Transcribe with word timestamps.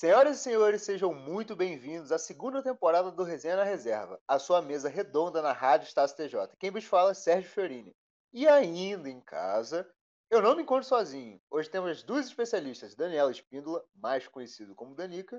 Senhoras 0.00 0.38
e 0.38 0.42
senhores, 0.42 0.80
sejam 0.80 1.12
muito 1.12 1.54
bem-vindos 1.54 2.10
à 2.10 2.18
segunda 2.18 2.62
temporada 2.62 3.10
do 3.10 3.22
Resenha 3.22 3.56
na 3.56 3.64
Reserva, 3.64 4.18
a 4.26 4.38
sua 4.38 4.62
mesa 4.62 4.88
redonda 4.88 5.42
na 5.42 5.52
Rádio 5.52 5.86
Estácio 5.86 6.16
TJ. 6.16 6.56
Quem 6.58 6.70
vos 6.70 6.86
fala 6.86 7.10
é 7.10 7.14
Sérgio 7.14 7.50
Fiorini. 7.50 7.94
E 8.32 8.48
ainda 8.48 9.10
em 9.10 9.20
casa, 9.20 9.86
eu 10.30 10.40
não 10.40 10.56
me 10.56 10.62
encontro 10.62 10.88
sozinho. 10.88 11.38
Hoje 11.50 11.68
temos 11.68 12.02
duas 12.02 12.24
especialistas, 12.24 12.94
Daniela 12.94 13.30
Espíndola, 13.30 13.84
mais 13.94 14.26
conhecido 14.26 14.74
como 14.74 14.94
Danica, 14.94 15.38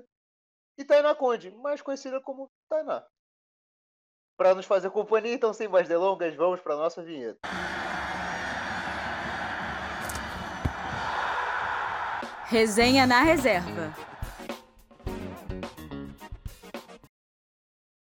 e 0.78 0.84
Tainá 0.84 1.12
Conde, 1.12 1.50
mais 1.50 1.82
conhecida 1.82 2.20
como 2.20 2.48
Tainá. 2.68 3.04
Para 4.36 4.54
nos 4.54 4.66
fazer 4.66 4.90
companhia, 4.90 5.34
então 5.34 5.52
sem 5.52 5.66
mais 5.66 5.88
delongas, 5.88 6.36
vamos 6.36 6.60
para 6.60 6.76
nossa 6.76 7.02
vinheta. 7.02 7.40
Resenha 12.44 13.08
na 13.08 13.22
Reserva. 13.22 13.92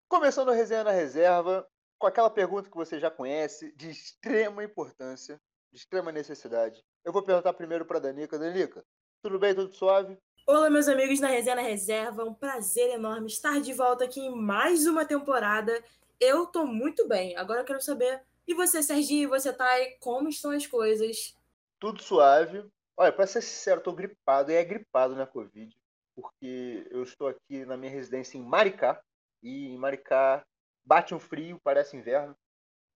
Começando 0.09 0.49
a 0.49 0.55
resenha 0.55 0.83
na 0.83 0.89
reserva, 0.89 1.67
com 1.99 2.07
aquela 2.07 2.31
pergunta 2.31 2.67
que 2.67 2.75
você 2.75 2.99
já 2.99 3.11
conhece, 3.11 3.71
de 3.75 3.91
extrema 3.91 4.63
importância, 4.63 5.39
de 5.71 5.77
extrema 5.77 6.11
necessidade. 6.11 6.83
Eu 7.05 7.13
vou 7.13 7.21
perguntar 7.21 7.53
primeiro 7.53 7.85
para 7.85 7.99
Danica. 7.99 8.39
Danica, 8.39 8.83
tudo 9.21 9.37
bem? 9.37 9.53
Tudo 9.53 9.71
suave? 9.71 10.17
Olá, 10.47 10.67
meus 10.67 10.87
amigos 10.87 11.19
na 11.19 11.27
Resenha 11.27 11.57
na 11.57 11.61
Reserva. 11.61 12.23
Um 12.23 12.33
prazer 12.33 12.89
enorme 12.89 13.27
estar 13.27 13.61
de 13.61 13.71
volta 13.71 14.05
aqui 14.05 14.19
em 14.19 14.35
mais 14.35 14.87
uma 14.87 15.05
temporada. 15.05 15.79
Eu 16.19 16.47
tô 16.47 16.65
muito 16.65 17.07
bem. 17.07 17.37
Agora 17.37 17.61
eu 17.61 17.65
quero 17.65 17.79
saber, 17.79 18.19
e 18.47 18.55
você, 18.55 18.81
Serginho, 18.81 19.25
e 19.25 19.27
você, 19.27 19.53
Thay, 19.53 19.95
como 19.99 20.27
estão 20.27 20.49
as 20.49 20.65
coisas? 20.65 21.37
Tudo 21.79 22.01
suave. 22.01 22.67
Olha, 22.97 23.13
para 23.13 23.27
ser 23.27 23.43
sincero, 23.43 23.79
tô 23.79 23.93
gripado, 23.93 24.51
e 24.51 24.55
é 24.55 24.65
gripado 24.65 25.15
na 25.15 25.27
Covid, 25.27 25.71
porque 26.15 26.87
eu 26.89 27.03
estou 27.03 27.27
aqui 27.27 27.63
na 27.63 27.77
minha 27.77 27.91
residência 27.91 28.39
em 28.39 28.41
Maricá, 28.41 28.99
e 29.41 29.67
em 29.67 29.77
Maricá 29.77 30.43
bate 30.85 31.13
um 31.13 31.19
frio, 31.19 31.59
parece 31.63 31.95
inverno. 31.95 32.35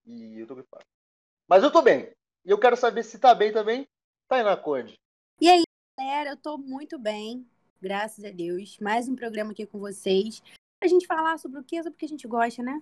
E 0.05 0.39
eu 0.39 0.47
tô 0.47 0.55
gripado. 0.55 0.83
Mas 1.47 1.63
eu 1.63 1.71
tô 1.71 1.81
bem. 1.81 2.11
E 2.45 2.49
eu 2.49 2.59
quero 2.59 2.75
saber 2.75 3.03
se 3.03 3.19
tá 3.19 3.33
bem 3.33 3.53
também. 3.53 3.87
Tainá 4.27 4.57
Conde. 4.57 4.95
E 5.39 5.49
aí, 5.49 5.63
galera, 5.97 6.31
eu 6.31 6.37
tô 6.37 6.57
muito 6.57 6.97
bem. 6.97 7.47
Graças 7.81 8.23
a 8.23 8.31
Deus. 8.31 8.77
Mais 8.79 9.07
um 9.07 9.15
programa 9.15 9.51
aqui 9.51 9.65
com 9.65 9.79
vocês. 9.79 10.41
A 10.81 10.87
gente 10.87 11.07
falar 11.07 11.37
sobre 11.37 11.59
o 11.59 11.63
quê? 11.63 11.81
Sobre 11.81 11.95
o 11.95 11.97
que 11.97 12.05
a 12.05 12.09
gente 12.09 12.27
gosta, 12.27 12.61
né? 12.61 12.81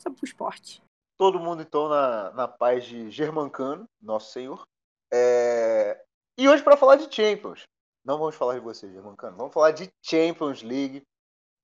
Sobre 0.00 0.20
o 0.22 0.24
esporte. 0.24 0.82
Todo 1.16 1.40
mundo, 1.40 1.62
então, 1.62 1.88
na, 1.88 2.30
na 2.32 2.48
paz 2.48 2.84
de 2.84 3.10
Germancano, 3.10 3.88
nosso 4.00 4.32
senhor. 4.32 4.66
É... 5.12 6.04
E 6.36 6.48
hoje, 6.48 6.62
para 6.62 6.76
falar 6.76 6.96
de 6.96 7.14
Champions. 7.14 7.62
Não 8.04 8.18
vamos 8.18 8.34
falar 8.34 8.54
de 8.54 8.60
você, 8.60 8.90
Germancano. 8.90 9.36
Vamos 9.36 9.54
falar 9.54 9.70
de 9.70 9.88
Champions 10.02 10.62
League 10.62 11.02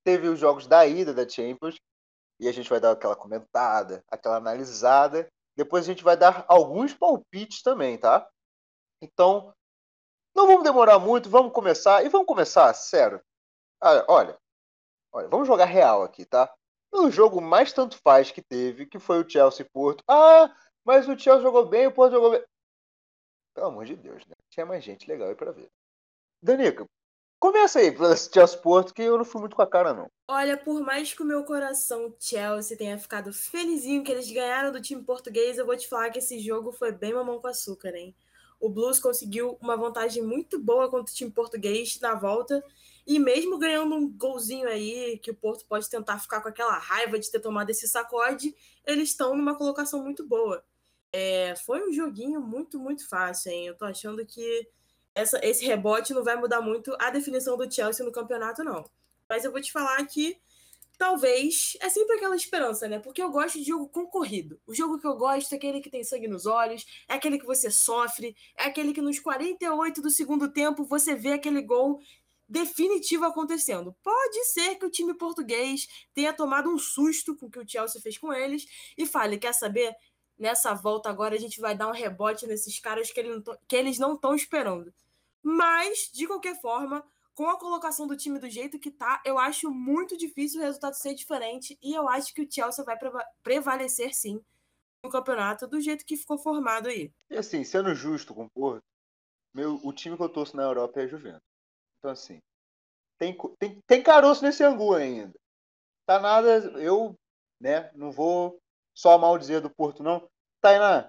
teve 0.09 0.27
os 0.27 0.41
jogos 0.41 0.67
da 0.67 0.87
ida 0.87 1.12
da 1.12 1.28
Champions 1.28 1.78
e 2.41 2.48
a 2.48 2.53
gente 2.53 2.70
vai 2.70 2.81
dar 2.81 2.92
aquela 2.92 3.14
comentada, 3.14 4.03
aquela 4.11 4.37
analisada. 4.37 5.28
Depois 5.55 5.84
a 5.84 5.87
gente 5.87 6.03
vai 6.03 6.17
dar 6.17 6.47
alguns 6.48 6.95
palpites 6.95 7.61
também, 7.61 7.98
tá? 7.98 8.27
Então, 9.03 9.53
não 10.34 10.47
vamos 10.47 10.64
demorar 10.64 10.98
muito, 10.98 11.29
vamos 11.29 11.53
começar. 11.53 12.06
E 12.06 12.09
vamos 12.09 12.27
começar, 12.27 12.73
sério. 12.73 13.20
Ah, 13.83 14.03
olha, 14.09 14.39
olha, 15.12 15.29
vamos 15.29 15.47
jogar 15.47 15.67
real 15.67 16.03
aqui, 16.03 16.25
tá? 16.25 16.51
O 16.91 17.11
jogo 17.11 17.39
mais 17.42 17.70
tanto 17.75 17.98
faz 17.98 18.31
que 18.31 18.41
teve, 18.41 18.86
que 18.86 18.98
foi 18.98 19.23
o 19.23 19.29
Chelsea 19.29 19.69
Porto. 19.70 20.03
Ah, 20.09 20.51
mas 20.86 21.06
o 21.06 21.19
Chelsea 21.19 21.42
jogou 21.42 21.67
bem, 21.67 21.86
o 21.86 21.92
Porto 21.92 22.12
jogou 22.12 22.31
bem. 22.31 22.42
Pelo 23.55 23.67
amor 23.67 23.84
de 23.84 23.95
Deus, 23.95 24.25
né? 24.25 24.34
Tinha 24.48 24.64
mais 24.64 24.83
gente 24.83 25.06
legal 25.06 25.29
aí 25.29 25.34
pra 25.34 25.53
ver. 25.53 25.69
Danica, 26.42 26.86
Começa 27.41 27.78
aí 27.78 27.94
Chelsea 28.33 28.58
Porto, 28.58 28.92
que 28.92 29.03
eu 29.03 29.17
não 29.17 29.25
fui 29.25 29.41
muito 29.41 29.55
com 29.55 29.62
a 29.62 29.67
cara, 29.67 29.94
não. 29.94 30.11
Olha, 30.27 30.56
por 30.56 30.81
mais 30.81 31.14
que 31.14 31.22
o 31.22 31.27
meu 31.27 31.45
coração 31.45 32.12
Chelsea 32.19 32.77
tenha 32.77 32.98
ficado 32.98 33.33
felizinho 33.33 34.03
que 34.03 34.11
eles 34.11 34.30
ganharam 34.30 34.72
do 34.72 34.80
time 34.80 35.03
português, 35.03 35.56
eu 35.56 35.64
vou 35.64 35.77
te 35.77 35.89
falar 35.89 36.11
que 36.11 36.18
esse 36.18 36.40
jogo 36.40 36.73
foi 36.73 36.90
bem 36.90 37.14
mamão 37.14 37.40
com 37.40 37.46
açúcar, 37.46 37.95
hein? 37.95 38.14
O 38.61 38.68
Blues 38.68 38.98
conseguiu 38.98 39.57
uma 39.61 39.77
vantagem 39.77 40.20
muito 40.20 40.58
boa 40.58 40.90
contra 40.90 41.13
o 41.13 41.14
time 41.14 41.30
português 41.30 41.98
na 42.01 42.14
volta. 42.14 42.63
E 43.07 43.18
mesmo 43.18 43.57
ganhando 43.57 43.95
um 43.95 44.11
golzinho 44.11 44.68
aí, 44.68 45.18
que 45.18 45.30
o 45.30 45.34
Porto 45.34 45.64
pode 45.67 45.89
tentar 45.89 46.18
ficar 46.18 46.40
com 46.40 46.48
aquela 46.48 46.77
raiva 46.77 47.18
de 47.18 47.30
ter 47.30 47.40
tomado 47.40 47.70
esse 47.70 47.86
sacode, 47.86 48.55
eles 48.84 49.11
estão 49.11 49.36
numa 49.36 49.55
colocação 49.55 50.02
muito 50.02 50.27
boa. 50.27 50.63
É, 51.13 51.55
foi 51.64 51.89
um 51.89 51.92
joguinho 51.92 52.40
muito, 52.40 52.79
muito 52.79 53.08
fácil, 53.08 53.52
hein? 53.52 53.68
Eu 53.68 53.77
tô 53.77 53.84
achando 53.84 54.27
que 54.27 54.68
essa, 55.18 55.40
esse 55.42 55.64
rebote 55.67 56.14
não 56.14 56.23
vai 56.23 56.36
mudar 56.36 56.61
muito 56.61 56.96
a 57.01 57.11
definição 57.11 57.56
do 57.56 57.73
Chelsea 57.73 58.06
no 58.06 58.12
campeonato, 58.12 58.62
não. 58.62 58.84
Mas 59.29 59.45
eu 59.45 59.51
vou 59.51 59.61
te 59.61 59.73
falar 59.73 60.05
que 60.06 60.39
talvez 60.96 61.77
é 61.80 61.89
sempre 61.89 62.17
aquela 62.17 62.36
esperança, 62.36 62.89
né? 62.89 63.01
Porque 63.01 63.20
eu 63.20 63.30
gosto 63.30 63.58
de 63.58 63.64
jogo 63.64 63.89
concorrido. 63.89 64.61
O 64.67 64.74
jogo 64.74 64.98
que 64.98 65.07
eu 65.07 65.17
gosto 65.17 65.52
é 65.52 65.57
aquele 65.57 65.80
que 65.80 65.90
tem 65.90 66.05
sangue 66.05 66.28
nos 66.28 66.46
olhos, 66.46 66.86
é 67.08 67.14
aquele 67.14 67.39
que 67.39 67.46
você 67.46 67.68
sofre, 67.68 68.36
é 68.57 68.64
aquele 68.64 68.92
que 68.92 69.01
nos 69.01 69.18
48 69.18 70.01
do 70.01 70.11
segundo 70.11 70.52
tempo 70.52 70.84
você 70.84 71.14
vê 71.14 71.33
aquele 71.33 71.62
gol 71.62 72.01
definitivo 72.48 73.24
acontecendo. 73.24 73.95
Pode 74.02 74.45
ser 74.46 74.77
que 74.77 74.86
o 74.86 74.90
time 74.90 75.14
português 75.14 75.89
tenha 76.14 76.33
tomado 76.33 76.70
um 76.70 76.78
susto 76.78 77.36
com 77.36 77.46
o 77.46 77.51
que 77.51 77.58
o 77.58 77.68
Chelsea 77.68 78.01
fez 78.01 78.17
com 78.17 78.33
eles 78.33 78.67
e 78.96 79.05
fale, 79.05 79.36
quer 79.36 79.52
saber? 79.52 79.95
Nessa 80.39 80.73
volta 80.73 81.11
agora 81.11 81.34
a 81.34 81.39
gente 81.39 81.61
vai 81.61 81.77
dar 81.77 81.89
um 81.89 81.92
rebote 81.92 82.46
nesses 82.46 82.78
caras 82.78 83.11
que, 83.11 83.18
ele 83.18 83.42
que 83.67 83.74
eles 83.74 83.98
não 83.98 84.14
estão 84.14 84.36
esperando. 84.36 84.95
Mas, 85.43 86.11
de 86.13 86.27
qualquer 86.27 86.61
forma, 86.61 87.05
com 87.35 87.49
a 87.49 87.59
colocação 87.59 88.07
do 88.07 88.17
time 88.17 88.39
do 88.39 88.51
jeito 88.51 88.79
que 88.79 88.91
tá, 88.91 89.23
eu 89.25 89.39
acho 89.39 89.71
muito 89.71 90.17
difícil 90.17 90.61
o 90.61 90.65
resultado 90.65 90.95
ser 90.95 91.15
diferente 91.15 91.79
e 91.81 91.95
eu 91.95 92.09
acho 92.09 92.35
que 92.35 92.43
o 92.43 92.51
Chelsea 92.51 92.85
vai 92.85 92.99
prevalecer 93.43 94.13
sim 94.13 94.45
no 95.05 95.09
campeonato 95.09 95.67
do 95.67 95.81
jeito 95.81 96.05
que 96.05 96.17
ficou 96.17 96.37
formado 96.37 96.89
aí. 96.89 97.13
E 97.31 97.37
assim, 97.37 97.63
sendo 97.63 97.95
justo 97.95 98.35
com 98.35 98.47
o 98.47 98.51
Porto, 98.51 98.83
meu, 99.55 99.79
o 99.85 99.93
time 99.93 100.17
que 100.17 100.23
eu 100.23 100.29
torço 100.29 100.57
na 100.57 100.65
Europa 100.65 101.01
é 101.01 101.05
a 101.05 101.07
Juventus. 101.07 101.49
Então 101.99 102.11
assim, 102.11 102.41
tem, 103.19 103.37
tem, 103.59 103.81
tem 103.87 104.03
caroço 104.03 104.43
nesse 104.43 104.65
angu 104.65 104.95
ainda. 104.95 105.35
Tá 106.07 106.19
nada, 106.19 106.49
eu 106.81 107.15
né, 107.61 107.91
não 107.95 108.11
vou 108.11 108.59
só 108.93 109.17
mal 109.17 109.39
dizer 109.39 109.61
do 109.61 109.70
Porto 109.70 110.03
não. 110.03 110.29
Tainá, 110.61 111.09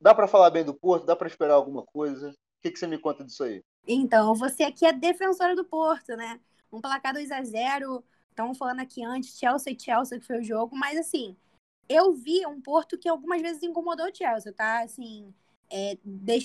dá 0.00 0.14
para 0.14 0.28
falar 0.28 0.50
bem 0.50 0.64
do 0.64 0.72
Porto? 0.72 1.04
Dá 1.04 1.16
para 1.16 1.26
esperar 1.26 1.54
alguma 1.54 1.84
coisa? 1.84 2.32
Que, 2.64 2.70
que 2.72 2.78
você 2.78 2.86
me 2.86 2.98
conta 2.98 3.24
disso 3.24 3.44
aí? 3.44 3.62
Então, 3.86 4.34
você 4.34 4.62
aqui 4.62 4.86
é 4.86 4.92
defensora 4.92 5.54
do 5.54 5.64
Porto, 5.64 6.16
né? 6.16 6.40
Um 6.72 6.80
placar 6.80 7.12
2 7.12 7.30
a 7.30 7.42
0 7.42 8.02
Estamos 8.30 8.58
falando 8.58 8.80
aqui 8.80 9.04
antes, 9.04 9.38
Chelsea 9.38 9.72
e 9.72 9.78
Chelsea, 9.78 10.18
que 10.18 10.26
foi 10.26 10.40
o 10.40 10.42
jogo, 10.42 10.74
mas 10.74 10.98
assim, 10.98 11.36
eu 11.88 12.12
vi 12.12 12.44
um 12.46 12.60
Porto 12.60 12.98
que 12.98 13.08
algumas 13.08 13.40
vezes 13.40 13.62
incomodou 13.62 14.06
o 14.06 14.14
Chelsea, 14.14 14.52
tá? 14.52 14.82
Assim, 14.82 15.32
é, 15.70 15.96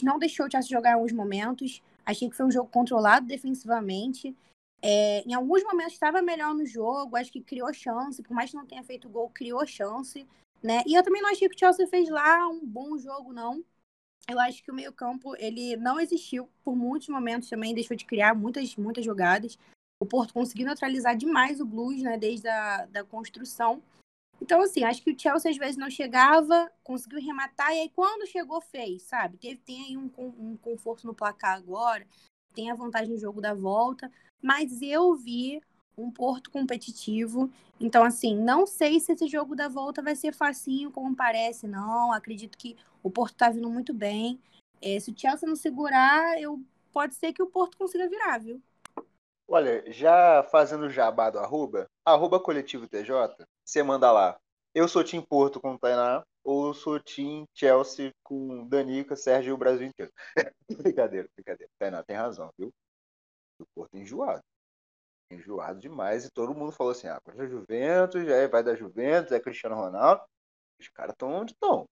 não 0.04 0.20
deixou 0.20 0.46
o 0.46 0.52
Chelsea 0.52 0.70
jogar 0.70 0.92
em 0.92 0.94
alguns 0.94 1.14
momentos. 1.14 1.82
Achei 2.06 2.30
que 2.30 2.36
foi 2.36 2.46
um 2.46 2.52
jogo 2.52 2.70
controlado 2.70 3.26
defensivamente. 3.26 4.36
É, 4.84 5.24
em 5.26 5.34
alguns 5.34 5.64
momentos 5.64 5.94
estava 5.94 6.22
melhor 6.22 6.54
no 6.54 6.66
jogo, 6.66 7.16
acho 7.16 7.32
que 7.32 7.42
criou 7.42 7.74
chance, 7.74 8.22
por 8.22 8.36
mais 8.36 8.52
que 8.52 8.56
não 8.56 8.66
tenha 8.66 8.84
feito 8.84 9.10
gol, 9.10 9.32
criou 9.34 9.66
chance, 9.66 10.28
né? 10.62 10.84
E 10.86 10.94
eu 10.94 11.04
também 11.04 11.22
não 11.22 11.32
achei 11.32 11.50
que 11.50 11.56
o 11.56 11.60
Chelsea 11.60 11.88
fez 11.88 12.08
lá 12.08 12.48
um 12.48 12.64
bom 12.64 12.98
jogo, 13.00 13.34
não 13.34 13.64
eu 14.30 14.40
acho 14.40 14.64
que 14.64 14.72
o 14.72 14.76
meio-campo 14.76 15.36
ele 15.38 15.76
não 15.78 16.00
existiu 16.00 16.50
por 16.64 16.76
muitos 16.76 17.10
momentos 17.10 17.50
também, 17.50 17.74
deixou 17.74 17.98
de 17.98 18.06
criar 18.06 18.34
muitas, 18.34 18.76
muitas 18.76 19.04
jogadas. 19.04 19.58
O 20.02 20.06
Porto 20.06 20.34
conseguiu 20.34 20.66
neutralizar 20.66 21.16
demais 21.16 21.60
o 21.60 21.66
Blues, 21.66 22.02
né, 22.02 22.18
desde 22.18 22.48
a 22.48 22.86
da 22.86 23.04
construção. 23.04 23.82
Então, 24.42 24.62
assim, 24.62 24.84
acho 24.84 25.04
que 25.04 25.12
o 25.12 25.20
Chelsea 25.20 25.52
às 25.52 25.58
vezes 25.58 25.78
não 25.78 25.90
chegava, 25.90 26.72
conseguiu 26.82 27.20
rematar, 27.20 27.74
e 27.74 27.82
aí 27.82 27.90
quando 27.90 28.26
chegou, 28.26 28.62
fez, 28.62 29.04
sabe? 29.04 29.38
Teve, 29.38 29.58
tem 29.58 29.84
aí 29.84 29.98
um, 29.98 30.10
um 30.18 30.58
conforto 30.58 31.06
no 31.06 31.14
placar 31.14 31.58
agora, 31.58 32.08
tem 32.54 32.72
a 32.72 32.76
vantagem 32.76 33.14
no 33.14 33.20
jogo 33.20 33.42
da 33.42 33.54
volta, 33.54 34.10
mas 34.42 34.82
eu 34.82 35.14
vi 35.16 35.62
um 35.98 36.10
Porto 36.10 36.50
competitivo. 36.50 37.52
Então, 37.80 38.04
assim, 38.04 38.36
não 38.36 38.66
sei 38.66 39.00
se 39.00 39.12
esse 39.12 39.28
jogo 39.28 39.56
da 39.56 39.68
volta 39.68 40.02
vai 40.02 40.16
ser 40.16 40.34
facinho 40.34 40.92
como 40.92 41.16
parece, 41.16 41.68
não. 41.68 42.14
Acredito 42.14 42.58
que 42.58 42.78
o 43.04 43.10
Porto 43.10 43.36
tá 43.36 43.50
vindo 43.50 43.70
muito 43.70 43.94
bem. 43.94 44.40
É, 44.82 45.00
se 45.00 45.12
o 45.12 45.18
Chelsea 45.18 45.48
não 45.48 45.56
segurar, 45.56 46.40
eu 46.42 46.62
pode 46.92 47.16
ser 47.16 47.34
que 47.34 47.44
o 47.44 47.48
Porto 47.48 47.78
consiga 47.78 48.10
virar, 48.10 48.40
viu? 48.40 48.62
Olha, 49.48 49.84
já 49.92 50.44
fazendo 50.44 50.90
jabá 50.90 51.30
do 51.30 51.40
arroba, 51.40 51.88
arroba 52.06 52.40
coletivo 52.40 52.88
TJ, 52.88 53.46
você 53.66 53.82
manda 53.82 54.12
lá. 54.12 54.40
Eu 54.76 54.88
sou 54.88 55.04
Tim 55.04 55.22
Porto 55.22 55.60
com 55.60 55.74
o 55.74 55.80
Tainá, 55.80 56.24
ou 56.44 56.74
sou 56.74 57.00
Tim 57.00 57.46
Chelsea 57.56 58.12
com 58.24 58.68
Danica, 58.68 59.16
Sérgio 59.16 59.50
e 59.50 59.54
o 59.54 59.58
Brasil 59.58 59.88
inteiro. 59.88 60.12
brincadeira, 60.70 61.28
brincadeira. 61.36 61.72
Tainá 61.80 62.04
tem 62.04 62.16
razão, 62.16 62.52
viu? 62.58 62.72
O 63.60 63.66
Porto 63.76 63.98
enjoado 63.98 64.44
enjoado 65.32 65.80
demais 65.80 66.26
e 66.26 66.32
todo 66.32 66.54
mundo 66.54 66.72
falou 66.72 66.92
assim: 66.92 67.08
ah, 67.08 67.20
para 67.22 67.48
Juventus, 67.48 68.26
já 68.26 68.36
é, 68.36 68.48
vai 68.48 68.64
da 68.64 68.76
Juventus, 68.76 69.32
é 69.32 69.40
Cristiano 69.40 69.76
Ronaldo. 69.76 70.24
Os 70.80 70.88
caras 70.90 71.14
estão 71.14 71.32
onde 71.32 71.54
estão. 71.54 71.86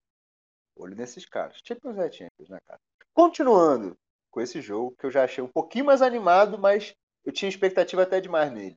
Olho 0.78 0.94
nesses 0.94 1.26
caras. 1.26 1.58
Champions 1.64 1.98
é 1.98 2.10
Champions, 2.10 2.48
né, 2.48 2.58
cara? 2.66 2.80
Continuando 3.12 3.96
com 4.30 4.40
esse 4.40 4.60
jogo, 4.60 4.94
que 4.98 5.06
eu 5.06 5.10
já 5.10 5.24
achei 5.24 5.42
um 5.42 5.48
pouquinho 5.48 5.84
mais 5.84 6.00
animado, 6.02 6.58
mas 6.58 6.94
eu 7.24 7.32
tinha 7.32 7.48
expectativa 7.48 8.02
até 8.02 8.20
demais 8.20 8.52
nele. 8.52 8.76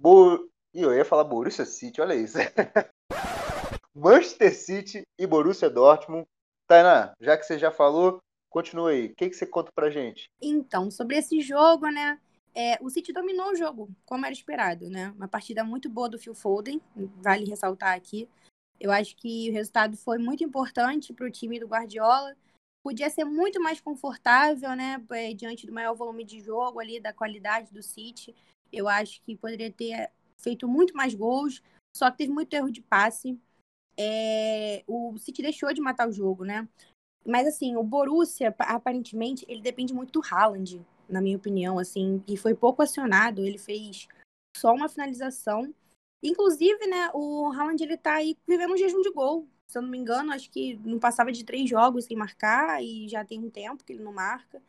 Bo... 0.00 0.48
Ih, 0.72 0.82
eu 0.82 0.94
ia 0.94 1.04
falar 1.04 1.24
Borussia 1.24 1.64
City, 1.64 2.00
olha 2.00 2.14
isso. 2.14 2.36
Manchester 3.94 4.54
City 4.54 5.02
e 5.18 5.26
Borussia 5.26 5.70
Dortmund. 5.70 6.26
Tainá, 6.68 7.14
já 7.20 7.36
que 7.36 7.44
você 7.44 7.58
já 7.58 7.70
falou, 7.70 8.20
continua 8.50 8.90
aí. 8.90 9.06
O 9.06 9.14
que, 9.14 9.30
que 9.30 9.36
você 9.36 9.46
conta 9.46 9.72
pra 9.74 9.90
gente? 9.90 10.30
Então, 10.40 10.90
sobre 10.90 11.16
esse 11.16 11.40
jogo, 11.40 11.88
né? 11.88 12.20
É, 12.54 12.78
o 12.80 12.88
City 12.88 13.12
dominou 13.12 13.50
o 13.50 13.54
jogo, 13.54 13.90
como 14.04 14.24
era 14.24 14.32
esperado, 14.32 14.88
né? 14.88 15.12
Uma 15.16 15.28
partida 15.28 15.62
muito 15.62 15.90
boa 15.90 16.08
do 16.08 16.18
Phil 16.18 16.34
Foden, 16.34 16.80
vale 17.22 17.44
ressaltar 17.44 17.94
aqui. 17.94 18.28
Eu 18.80 18.92
acho 18.92 19.16
que 19.16 19.50
o 19.50 19.52
resultado 19.52 19.96
foi 19.96 20.18
muito 20.18 20.44
importante 20.44 21.12
para 21.12 21.26
o 21.26 21.30
time 21.30 21.58
do 21.58 21.66
Guardiola. 21.66 22.36
Podia 22.82 23.10
ser 23.10 23.24
muito 23.24 23.60
mais 23.60 23.80
confortável, 23.80 24.74
né? 24.76 25.02
É, 25.10 25.34
diante 25.34 25.66
do 25.66 25.72
maior 25.72 25.94
volume 25.94 26.24
de 26.24 26.40
jogo 26.40 26.78
ali, 26.78 27.00
da 27.00 27.12
qualidade 27.12 27.72
do 27.72 27.82
City. 27.82 28.34
Eu 28.72 28.88
acho 28.88 29.20
que 29.22 29.36
poderia 29.36 29.72
ter 29.72 30.10
feito 30.36 30.68
muito 30.68 30.94
mais 30.94 31.14
gols, 31.14 31.62
só 31.96 32.10
que 32.10 32.18
teve 32.18 32.32
muito 32.32 32.52
erro 32.52 32.70
de 32.70 32.82
passe. 32.82 33.38
É, 33.98 34.84
o 34.86 35.16
City 35.18 35.42
deixou 35.42 35.72
de 35.72 35.80
matar 35.80 36.08
o 36.08 36.12
jogo, 36.12 36.44
né? 36.44 36.68
Mas 37.24 37.46
assim, 37.48 37.76
o 37.76 37.82
Borussia, 37.82 38.54
aparentemente, 38.58 39.44
ele 39.48 39.60
depende 39.60 39.92
muito 39.92 40.12
do 40.12 40.26
Haaland, 40.28 40.84
na 41.08 41.20
minha 41.20 41.36
opinião, 41.36 41.78
assim, 41.78 42.22
e 42.28 42.36
foi 42.36 42.54
pouco 42.54 42.82
acionado, 42.82 43.44
ele 43.44 43.58
fez 43.58 44.06
só 44.56 44.72
uma 44.72 44.88
finalização. 44.88 45.74
Inclusive, 46.22 46.86
né, 46.86 47.10
o 47.14 47.52
Haaland, 47.52 47.82
ele 47.82 47.96
tá 47.96 48.14
aí 48.14 48.36
vivendo 48.46 48.72
um 48.72 48.76
jejum 48.76 49.00
de 49.02 49.10
gol. 49.10 49.46
Se 49.66 49.78
eu 49.78 49.82
não 49.82 49.88
me 49.88 49.98
engano, 49.98 50.32
acho 50.32 50.50
que 50.50 50.76
não 50.84 50.98
passava 50.98 51.32
de 51.32 51.44
três 51.44 51.68
jogos 51.68 52.04
sem 52.04 52.16
marcar, 52.16 52.82
e 52.82 53.08
já 53.08 53.24
tem 53.24 53.40
um 53.40 53.50
tempo 53.50 53.84
que 53.84 53.92
ele 53.92 54.02
não 54.02 54.12
marca. 54.12 54.62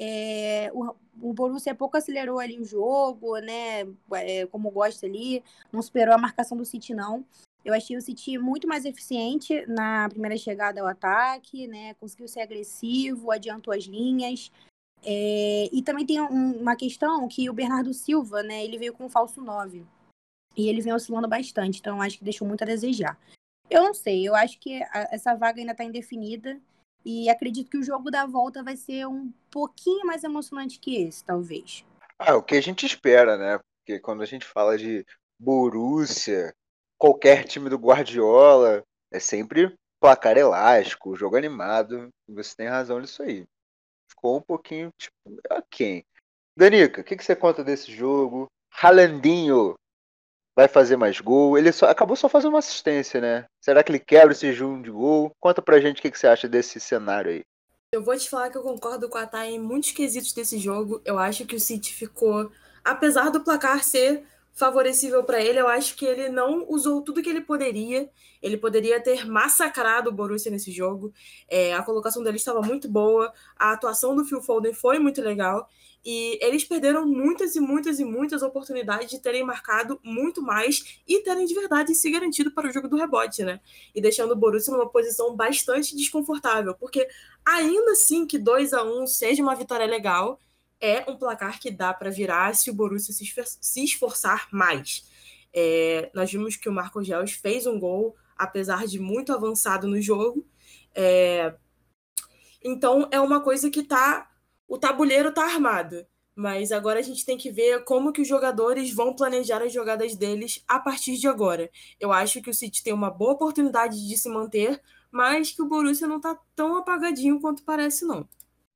É, 0.00 0.70
o, 0.72 0.94
o 1.20 1.32
Borussia 1.32 1.74
pouco 1.74 1.96
acelerou 1.96 2.38
ali 2.38 2.58
o 2.58 2.64
jogo, 2.64 3.36
né? 3.38 3.82
É, 4.12 4.46
como 4.46 4.70
gosta 4.70 5.06
ali, 5.06 5.42
não 5.72 5.82
superou 5.82 6.14
a 6.14 6.18
marcação 6.18 6.56
do 6.56 6.64
City, 6.64 6.94
não. 6.94 7.24
Eu 7.64 7.74
achei 7.74 7.96
o 7.96 8.00
City 8.00 8.38
muito 8.38 8.68
mais 8.68 8.84
eficiente 8.84 9.66
na 9.66 10.08
primeira 10.08 10.36
chegada 10.36 10.80
ao 10.80 10.86
ataque, 10.86 11.66
né? 11.66 11.94
Conseguiu 11.94 12.28
ser 12.28 12.40
agressivo, 12.42 13.32
adiantou 13.32 13.74
as 13.74 13.84
linhas. 13.84 14.52
É, 15.04 15.68
e 15.72 15.82
também 15.82 16.06
tem 16.06 16.20
um, 16.20 16.60
uma 16.60 16.76
questão 16.76 17.26
que 17.26 17.50
o 17.50 17.52
Bernardo 17.52 17.92
Silva, 17.92 18.42
né? 18.42 18.64
Ele 18.64 18.78
veio 18.78 18.92
com 18.92 19.06
um 19.06 19.10
falso 19.10 19.42
9. 19.42 19.84
E 20.56 20.68
ele 20.68 20.80
vem 20.80 20.92
oscilando 20.92 21.28
bastante, 21.28 21.78
então 21.78 22.02
acho 22.02 22.18
que 22.18 22.24
deixou 22.24 22.46
muito 22.46 22.62
a 22.62 22.66
desejar. 22.66 23.18
Eu 23.70 23.82
não 23.82 23.94
sei, 23.94 24.26
eu 24.26 24.34
acho 24.34 24.58
que 24.58 24.82
a, 24.82 25.08
essa 25.12 25.34
vaga 25.34 25.60
ainda 25.60 25.72
está 25.72 25.84
indefinida. 25.84 26.58
E 27.04 27.30
acredito 27.30 27.70
que 27.70 27.78
o 27.78 27.82
jogo 27.82 28.10
da 28.10 28.26
volta 28.26 28.62
vai 28.62 28.76
ser 28.76 29.06
um 29.06 29.32
pouquinho 29.50 30.06
mais 30.06 30.24
emocionante 30.24 30.78
que 30.78 30.96
esse, 30.96 31.24
talvez. 31.24 31.84
Ah, 32.18 32.36
o 32.36 32.42
que 32.42 32.56
a 32.56 32.60
gente 32.60 32.84
espera, 32.84 33.36
né? 33.36 33.58
Porque 33.58 34.00
quando 34.00 34.22
a 34.22 34.26
gente 34.26 34.44
fala 34.44 34.76
de 34.76 35.06
Borussia, 35.38 36.52
qualquer 36.98 37.44
time 37.44 37.70
do 37.70 37.78
Guardiola, 37.78 38.82
é 39.12 39.20
sempre 39.20 39.74
placar 40.00 40.36
elástico, 40.36 41.16
jogo 41.16 41.36
animado. 41.36 42.08
Você 42.28 42.54
tem 42.56 42.68
razão 42.68 43.00
nisso 43.00 43.22
aí. 43.22 43.46
Ficou 44.10 44.38
um 44.38 44.42
pouquinho, 44.42 44.90
tipo, 44.98 45.14
ok. 45.50 46.04
Danica, 46.56 47.00
o 47.00 47.04
que, 47.04 47.16
que 47.16 47.24
você 47.24 47.36
conta 47.36 47.62
desse 47.62 47.92
jogo? 47.92 48.46
Ralandinho 48.72 49.74
vai 50.58 50.66
fazer 50.66 50.96
mais 50.96 51.20
gol. 51.20 51.56
Ele 51.56 51.70
só, 51.70 51.86
acabou 51.86 52.16
só 52.16 52.28
fazendo 52.28 52.50
uma 52.50 52.58
assistência, 52.58 53.20
né? 53.20 53.44
Será 53.60 53.80
que 53.80 53.92
ele 53.92 54.00
quebra 54.00 54.32
esse 54.32 54.48
jejum 54.48 54.82
de 54.82 54.90
gol? 54.90 55.30
Conta 55.38 55.62
pra 55.62 55.78
gente 55.78 56.00
o 56.00 56.02
que, 56.02 56.10
que 56.10 56.18
você 56.18 56.26
acha 56.26 56.48
desse 56.48 56.80
cenário 56.80 57.30
aí. 57.30 57.42
Eu 57.92 58.02
vou 58.02 58.18
te 58.18 58.28
falar 58.28 58.50
que 58.50 58.58
eu 58.58 58.62
concordo 58.62 59.08
com 59.08 59.16
a 59.16 59.24
Thay 59.24 59.54
em 59.54 59.60
muitos 59.60 59.92
quesitos 59.92 60.32
desse 60.32 60.58
jogo. 60.58 61.00
Eu 61.04 61.16
acho 61.16 61.46
que 61.46 61.54
o 61.54 61.60
City 61.60 61.94
ficou, 61.94 62.50
apesar 62.84 63.30
do 63.30 63.44
placar 63.44 63.84
ser 63.84 64.24
favorecível 64.52 65.22
para 65.22 65.40
ele, 65.40 65.60
eu 65.60 65.68
acho 65.68 65.94
que 65.94 66.04
ele 66.04 66.28
não 66.28 66.66
usou 66.68 67.02
tudo 67.02 67.22
que 67.22 67.30
ele 67.30 67.40
poderia. 67.40 68.10
Ele 68.42 68.56
poderia 68.56 69.00
ter 69.00 69.24
massacrado 69.24 70.10
o 70.10 70.12
Borussia 70.12 70.50
nesse 70.50 70.72
jogo. 70.72 71.14
É, 71.48 71.72
a 71.72 71.84
colocação 71.84 72.24
dele 72.24 72.36
estava 72.36 72.60
muito 72.62 72.88
boa, 72.88 73.32
a 73.56 73.70
atuação 73.70 74.16
do 74.16 74.24
Phil 74.24 74.42
Foden 74.42 74.72
foi 74.72 74.98
muito 74.98 75.22
legal. 75.22 75.68
E 76.04 76.38
eles 76.42 76.64
perderam 76.64 77.06
muitas 77.06 77.56
e 77.56 77.60
muitas 77.60 77.98
e 77.98 78.04
muitas 78.04 78.42
oportunidades 78.42 79.10
de 79.10 79.18
terem 79.18 79.44
marcado 79.44 80.00
muito 80.02 80.40
mais 80.40 81.00
e 81.06 81.20
terem 81.22 81.44
de 81.44 81.54
verdade 81.54 81.94
se 81.94 82.10
garantido 82.10 82.50
para 82.52 82.68
o 82.68 82.72
jogo 82.72 82.88
do 82.88 82.96
rebote, 82.96 83.42
né? 83.42 83.60
E 83.94 84.00
deixando 84.00 84.32
o 84.32 84.36
Borussia 84.36 84.72
numa 84.72 84.88
posição 84.88 85.34
bastante 85.34 85.96
desconfortável, 85.96 86.74
porque 86.74 87.06
ainda 87.44 87.92
assim 87.92 88.26
que 88.26 88.38
2 88.38 88.72
a 88.72 88.82
1 88.84 89.06
seja 89.06 89.42
uma 89.42 89.54
vitória 89.54 89.86
legal, 89.86 90.40
é 90.80 91.04
um 91.10 91.16
placar 91.16 91.60
que 91.60 91.70
dá 91.70 91.92
para 91.92 92.10
virar 92.10 92.54
se 92.54 92.70
o 92.70 92.74
Borussia 92.74 93.12
se 93.12 93.84
esforçar 93.84 94.48
mais. 94.52 95.04
É, 95.52 96.10
nós 96.14 96.30
vimos 96.30 96.56
que 96.56 96.68
o 96.68 96.72
Marco 96.72 97.02
Gels 97.02 97.32
fez 97.32 97.66
um 97.66 97.78
gol, 97.78 98.16
apesar 98.36 98.86
de 98.86 98.98
muito 98.98 99.32
avançado 99.32 99.88
no 99.88 100.00
jogo. 100.00 100.46
É, 100.94 101.54
então 102.62 103.08
é 103.10 103.20
uma 103.20 103.40
coisa 103.40 103.70
que 103.70 103.80
está 103.80 104.30
o 104.68 104.78
tabuleiro 104.78 105.30
está 105.30 105.44
armado, 105.44 106.06
mas 106.36 106.70
agora 106.70 107.00
a 107.00 107.02
gente 107.02 107.24
tem 107.24 107.36
que 107.36 107.50
ver 107.50 107.82
como 107.84 108.12
que 108.12 108.20
os 108.20 108.28
jogadores 108.28 108.94
vão 108.94 109.16
planejar 109.16 109.62
as 109.62 109.72
jogadas 109.72 110.14
deles 110.14 110.62
a 110.68 110.78
partir 110.78 111.16
de 111.16 111.26
agora. 111.26 111.68
Eu 111.98 112.12
acho 112.12 112.40
que 112.42 112.50
o 112.50 112.54
City 112.54 112.84
tem 112.84 112.92
uma 112.92 113.10
boa 113.10 113.32
oportunidade 113.32 114.06
de 114.06 114.16
se 114.16 114.28
manter, 114.28 114.80
mas 115.10 115.50
que 115.50 115.62
o 115.62 115.66
Borussia 115.66 116.06
não 116.06 116.18
está 116.18 116.38
tão 116.54 116.76
apagadinho 116.76 117.40
quanto 117.40 117.64
parece 117.64 118.04
não. 118.04 118.28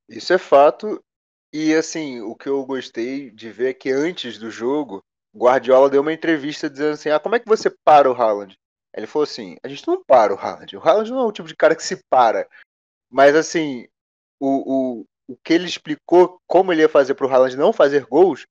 Isso 0.08 0.32
é 0.32 0.38
fato. 0.38 1.00
E 1.52 1.74
assim, 1.74 2.20
o 2.22 2.34
que 2.34 2.48
eu 2.48 2.64
gostei 2.64 3.30
de 3.30 3.50
ver 3.52 3.68
é 3.68 3.74
que 3.74 3.90
antes 3.90 4.38
do 4.38 4.50
jogo, 4.50 5.04
Guardiola 5.36 5.90
deu 5.90 6.00
uma 6.00 6.12
entrevista 6.12 6.68
dizendo 6.68 6.94
assim: 6.94 7.10
"Ah, 7.10 7.20
como 7.20 7.36
é 7.36 7.38
que 7.38 7.48
você 7.48 7.70
para 7.84 8.10
o 8.10 8.14
Haaland?" 8.14 8.58
Ele 8.94 9.06
falou 9.06 9.24
assim: 9.24 9.56
"A 9.62 9.68
gente 9.68 9.86
não 9.86 10.02
para 10.02 10.34
o 10.34 10.38
Haaland. 10.38 10.76
O 10.76 10.80
Haaland 10.80 11.10
não 11.10 11.20
é 11.20 11.24
o 11.26 11.32
tipo 11.32 11.48
de 11.48 11.54
cara 11.54 11.76
que 11.76 11.84
se 11.84 12.02
para. 12.10 12.48
Mas 13.10 13.36
assim, 13.36 13.86
o, 14.40 15.02
o, 15.02 15.06
o 15.32 15.38
que 15.42 15.52
ele 15.52 15.66
explicou 15.66 16.40
como 16.46 16.72
ele 16.72 16.82
ia 16.82 16.88
fazer 16.88 17.14
para 17.14 17.26
o 17.26 17.30
Haaland 17.30 17.56
não 17.56 17.72
fazer 17.72 18.04
gols 18.04 18.46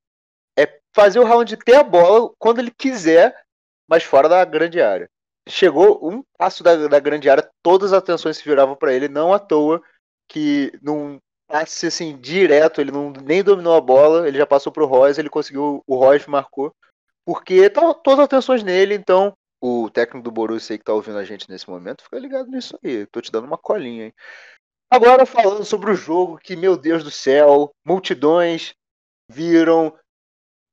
é 0.57 0.79
fazer 0.93 1.19
o 1.19 1.25
Haaland 1.25 1.55
ter 1.57 1.75
a 1.75 1.83
bola 1.83 2.31
quando 2.37 2.59
ele 2.59 2.71
quiser, 2.71 3.39
mas 3.87 4.03
fora 4.03 4.27
da 4.27 4.43
grande 4.43 4.81
área. 4.81 5.09
Chegou 5.47 5.99
um 6.07 6.23
passo 6.37 6.63
da, 6.63 6.87
da 6.87 6.99
grande 6.99 7.29
área, 7.29 7.49
todas 7.63 7.93
as 7.93 7.99
atenções 7.99 8.37
se 8.37 8.43
viravam 8.43 8.75
para 8.75 8.93
ele, 8.93 9.07
não 9.07 9.33
à 9.33 9.39
toa 9.39 9.81
que 10.27 10.71
num 10.81 11.19
passe 11.47 11.87
assim 11.87 12.17
direto, 12.17 12.79
ele 12.79 12.91
não 12.91 13.11
nem 13.11 13.43
dominou 13.43 13.75
a 13.75 13.81
bola, 13.81 14.27
ele 14.27 14.37
já 14.37 14.45
passou 14.45 14.71
para 14.71 14.83
o 14.83 14.87
Royce, 14.87 15.19
ele 15.19 15.29
conseguiu, 15.29 15.83
o 15.85 15.95
Royce 15.95 16.29
marcou, 16.29 16.73
porque 17.25 17.69
tá 17.69 17.93
todas 17.93 18.19
as 18.19 18.25
atenções 18.25 18.63
nele, 18.63 18.95
então 18.95 19.33
o 19.61 19.89
técnico 19.89 20.23
do 20.23 20.31
Borussia 20.31 20.73
aí 20.73 20.77
que 20.79 20.85
tá 20.85 20.93
ouvindo 20.93 21.17
a 21.17 21.25
gente 21.25 21.49
nesse 21.49 21.69
momento, 21.69 22.03
fica 22.03 22.17
ligado 22.17 22.49
nisso 22.49 22.77
aí. 22.83 23.05
Tô 23.05 23.21
te 23.21 23.31
dando 23.31 23.45
uma 23.45 23.57
colinha, 23.57 24.05
hein? 24.05 24.13
Agora 24.93 25.25
falando 25.25 25.63
sobre 25.63 25.89
o 25.89 25.95
jogo 25.95 26.37
que, 26.37 26.53
meu 26.53 26.75
Deus 26.75 27.01
do 27.01 27.09
céu, 27.09 27.71
multidões 27.85 28.73
viram 29.29 29.97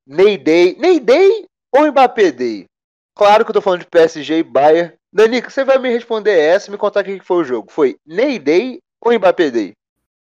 Ney 0.05 0.37
Day. 0.37 0.77
Ney 0.77 0.99
Day 0.99 1.47
ou 1.73 1.87
Mbappé 1.87 2.33
Day? 2.33 2.67
Claro 3.15 3.45
que 3.45 3.51
eu 3.51 3.55
tô 3.55 3.61
falando 3.61 3.83
de 3.83 3.87
PSG 3.87 4.39
e 4.39 4.43
Bayern. 4.43 4.93
Danica, 5.13 5.49
você 5.49 5.65
vai 5.65 5.79
me 5.79 5.89
responder 5.89 6.37
essa 6.37 6.69
e 6.69 6.73
me 6.73 6.77
contar 6.77 7.03
o 7.03 7.05
que 7.05 7.21
foi 7.21 7.37
o 7.37 7.45
jogo. 7.45 7.71
Foi 7.71 7.97
Ney 8.05 8.41
Day 8.41 8.81
ou 9.01 9.15
Mbappé 9.15 9.51
Day? 9.53 9.73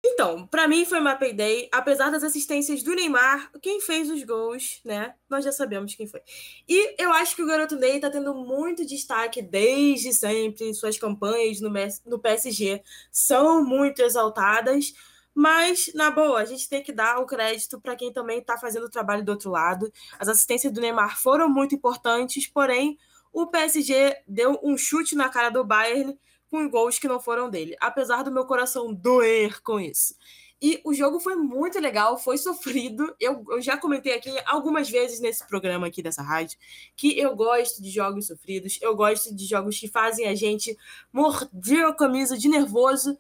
Então, 0.08 0.46
para 0.46 0.68
mim 0.68 0.84
foi 0.84 1.00
uma 1.00 1.16
payday, 1.16 1.68
apesar 1.72 2.10
das 2.10 2.22
assistências 2.22 2.80
do 2.82 2.94
Neymar, 2.94 3.50
quem 3.60 3.80
fez 3.80 4.08
os 4.08 4.22
gols, 4.22 4.80
né? 4.84 5.14
Nós 5.28 5.44
já 5.44 5.50
sabemos 5.50 5.96
quem 5.96 6.06
foi. 6.06 6.20
E 6.68 7.02
eu 7.02 7.10
acho 7.12 7.34
que 7.34 7.42
o 7.42 7.46
garoto 7.46 7.75
Ney 7.75 7.98
tá 7.98 8.08
tendo 8.08 8.32
muito 8.32 8.86
destaque 8.86 9.42
desde 9.42 10.14
sempre, 10.14 10.72
suas 10.75 10.96
campanhas 10.96 11.60
no, 11.60 12.18
PSG 12.20 12.82
são 13.10 13.64
muito 13.64 14.00
exaltadas, 14.00 14.94
mas 15.34 15.90
na 15.92 16.08
boa, 16.10 16.40
a 16.40 16.44
gente 16.44 16.68
tem 16.68 16.82
que 16.82 16.92
dar 16.92 17.18
o 17.18 17.26
crédito 17.26 17.80
para 17.80 17.96
quem 17.96 18.12
também 18.12 18.40
tá 18.40 18.56
fazendo 18.56 18.86
o 18.86 18.90
trabalho 18.90 19.25
do 19.25 19.32
outro 19.32 19.50
lado. 19.50 19.92
As 20.18 20.28
assistências 20.28 20.72
do 20.72 20.80
Neymar 20.80 21.20
foram 21.20 21.48
muito 21.48 21.75
importantes, 21.75 22.46
porém 22.46 22.96
o 23.32 23.48
PSG 23.48 24.22
deu 24.26 24.58
um 24.62 24.78
chute 24.78 25.16
na 25.16 25.28
cara 25.28 25.50
do 25.50 25.64
Bayern 25.64 26.16
com 26.50 26.68
gols 26.68 26.98
que 26.98 27.08
não 27.08 27.20
foram 27.20 27.50
dele, 27.50 27.76
apesar 27.80 28.22
do 28.22 28.32
meu 28.32 28.44
coração 28.44 28.92
doer 28.92 29.60
com 29.62 29.80
isso. 29.80 30.14
E 30.60 30.80
o 30.84 30.94
jogo 30.94 31.20
foi 31.20 31.36
muito 31.36 31.78
legal, 31.78 32.18
foi 32.18 32.38
sofrido. 32.38 33.14
Eu, 33.20 33.44
eu, 33.50 33.60
já 33.60 33.76
comentei 33.76 34.14
aqui 34.14 34.30
algumas 34.46 34.88
vezes 34.88 35.20
nesse 35.20 35.46
programa 35.46 35.86
aqui 35.86 36.02
dessa 36.02 36.22
rádio 36.22 36.58
que 36.96 37.18
eu 37.18 37.34
gosto 37.36 37.82
de 37.82 37.90
jogos 37.90 38.26
sofridos, 38.26 38.78
eu 38.80 38.94
gosto 38.96 39.34
de 39.34 39.44
jogos 39.44 39.78
que 39.78 39.88
fazem 39.88 40.26
a 40.26 40.34
gente 40.34 40.76
morder 41.12 41.84
a 41.84 41.92
camisa 41.92 42.38
de 42.38 42.48
nervoso, 42.48 43.18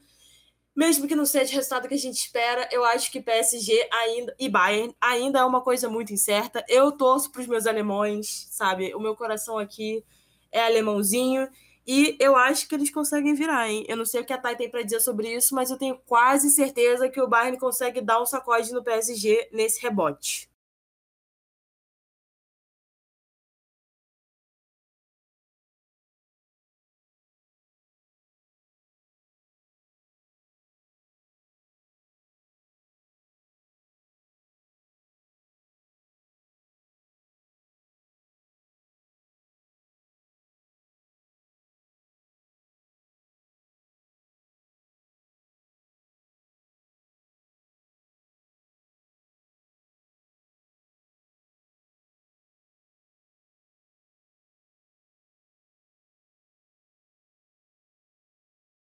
mesmo 0.74 1.08
que 1.08 1.16
não 1.16 1.24
seja 1.24 1.52
o 1.52 1.56
resultado 1.56 1.88
que 1.88 1.94
a 1.94 1.98
gente 1.98 2.16
espera. 2.16 2.68
Eu 2.72 2.84
acho 2.84 3.10
que 3.10 3.20
PSG 3.20 3.88
ainda 3.92 4.34
e 4.38 4.48
Bayern 4.48 4.94
ainda 5.00 5.40
é 5.40 5.44
uma 5.44 5.60
coisa 5.60 5.88
muito 5.88 6.12
incerta. 6.12 6.64
Eu 6.68 6.92
torço 6.92 7.30
para 7.30 7.42
os 7.42 7.46
meus 7.46 7.66
alemães, 7.66 8.46
sabe? 8.50 8.94
O 8.94 9.00
meu 9.00 9.14
coração 9.14 9.58
aqui 9.58 10.04
é 10.50 10.64
alemãozinho 10.64 11.48
e 11.86 12.16
eu 12.18 12.34
acho 12.36 12.68
que 12.68 12.74
eles 12.74 12.90
conseguem 12.90 13.34
virar, 13.34 13.68
hein? 13.68 13.84
Eu 13.88 13.96
não 13.96 14.04
sei 14.04 14.20
o 14.20 14.24
que 14.24 14.32
a 14.32 14.38
Thay 14.38 14.56
tem 14.56 14.70
para 14.70 14.82
dizer 14.82 15.00
sobre 15.00 15.32
isso, 15.34 15.54
mas 15.54 15.70
eu 15.70 15.78
tenho 15.78 15.98
quase 16.06 16.50
certeza 16.50 17.08
que 17.08 17.20
o 17.20 17.28
Bayern 17.28 17.58
consegue 17.58 18.00
dar 18.00 18.20
um 18.20 18.26
sacode 18.26 18.72
no 18.72 18.82
PSG 18.82 19.48
nesse 19.52 19.80
rebote. 19.80 20.50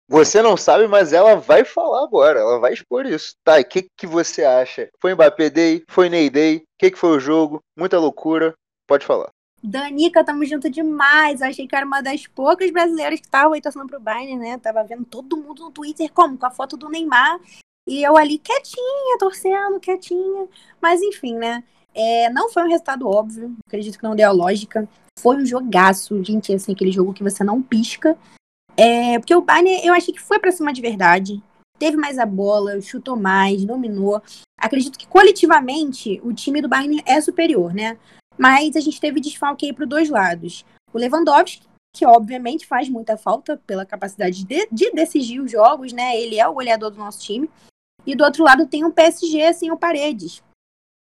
Você 0.09 0.41
não 0.41 0.57
sabe, 0.57 0.87
mas 0.87 1.13
ela 1.13 1.35
vai 1.35 1.63
falar 1.63 2.03
agora, 2.03 2.39
ela 2.39 2.59
vai 2.59 2.73
expor 2.73 3.05
isso. 3.05 3.35
Tá, 3.43 3.59
e 3.59 3.61
o 3.61 3.65
que, 3.65 3.87
que 3.95 4.07
você 4.07 4.43
acha? 4.43 4.89
Foi 4.99 5.13
Mbappé 5.13 5.51
Day? 5.51 5.83
Foi 5.87 6.09
Ney 6.09 6.31
Day? 6.31 6.57
O 6.57 6.61
que, 6.79 6.89
que 6.89 6.97
foi 6.97 7.15
o 7.15 7.19
jogo? 7.19 7.61
Muita 7.77 7.99
loucura? 7.99 8.55
Pode 8.87 9.05
falar. 9.05 9.29
Danica, 9.61 10.23
tamo 10.23 10.43
junto 10.45 10.67
demais. 10.67 11.43
Achei 11.43 11.67
que 11.67 11.75
era 11.75 11.85
uma 11.85 12.01
das 12.01 12.25
poucas 12.25 12.71
brasileiras 12.71 13.19
que 13.19 13.27
estavam 13.27 13.53
aí 13.53 13.61
torcendo 13.61 13.85
pro 13.85 13.99
Bayern, 13.99 14.37
né? 14.37 14.57
Tava 14.57 14.83
vendo 14.83 15.05
todo 15.05 15.37
mundo 15.37 15.65
no 15.65 15.71
Twitter 15.71 16.11
como? 16.11 16.35
Com 16.39 16.45
a 16.47 16.51
foto 16.51 16.75
do 16.75 16.89
Neymar. 16.89 17.39
E 17.85 18.01
eu 18.01 18.17
ali 18.17 18.39
quietinha, 18.39 19.17
torcendo, 19.19 19.79
quietinha. 19.79 20.47
Mas 20.81 21.03
enfim, 21.03 21.35
né? 21.35 21.63
É, 21.93 22.31
não 22.31 22.49
foi 22.49 22.63
um 22.63 22.69
resultado 22.69 23.07
óbvio. 23.07 23.55
Acredito 23.67 23.99
que 23.99 24.03
não 24.03 24.15
deu 24.15 24.27
a 24.27 24.33
lógica. 24.33 24.89
Foi 25.19 25.37
um 25.37 25.45
jogaço, 25.45 26.23
gente. 26.23 26.51
Assim, 26.51 26.71
aquele 26.71 26.91
jogo 26.91 27.13
que 27.13 27.23
você 27.23 27.43
não 27.43 27.61
pisca. 27.61 28.17
É, 28.79 29.19
porque 29.19 29.35
o 29.35 29.41
Bayern, 29.41 29.85
eu 29.85 29.93
achei 29.93 30.13
que 30.13 30.21
foi 30.21 30.39
pra 30.39 30.53
cima 30.53 30.71
de 30.71 30.81
verdade. 30.81 31.43
Teve 31.77 31.97
mais 31.97 32.17
a 32.17 32.25
bola, 32.25 32.79
chutou 32.79 33.17
mais, 33.17 33.65
dominou. 33.65 34.21
Acredito 34.57 34.97
que 34.97 35.05
coletivamente 35.05 36.21
o 36.23 36.31
time 36.31 36.61
do 36.61 36.69
Bayern 36.69 37.03
é 37.05 37.19
superior, 37.19 37.73
né? 37.73 37.97
Mas 38.37 38.77
a 38.77 38.79
gente 38.79 39.01
teve 39.01 39.19
desfalque 39.19 39.65
aí 39.65 39.73
para 39.73 39.85
dois 39.85 40.09
lados. 40.09 40.63
O 40.93 40.97
Lewandowski, 40.97 41.67
que 41.93 42.05
obviamente 42.05 42.65
faz 42.65 42.87
muita 42.87 43.17
falta 43.17 43.61
pela 43.67 43.85
capacidade 43.85 44.45
de, 44.45 44.65
de 44.71 44.91
decidir 44.91 45.41
os 45.41 45.51
jogos, 45.51 45.91
né? 45.91 46.17
Ele 46.17 46.39
é 46.39 46.47
o 46.47 46.53
goleador 46.53 46.89
do 46.89 46.99
nosso 46.99 47.19
time. 47.19 47.49
E 48.07 48.15
do 48.15 48.23
outro 48.23 48.45
lado 48.45 48.65
tem 48.65 48.85
o 48.85 48.93
PSG 48.93 49.53
sem 49.55 49.71
o 49.71 49.77
Paredes. 49.77 50.41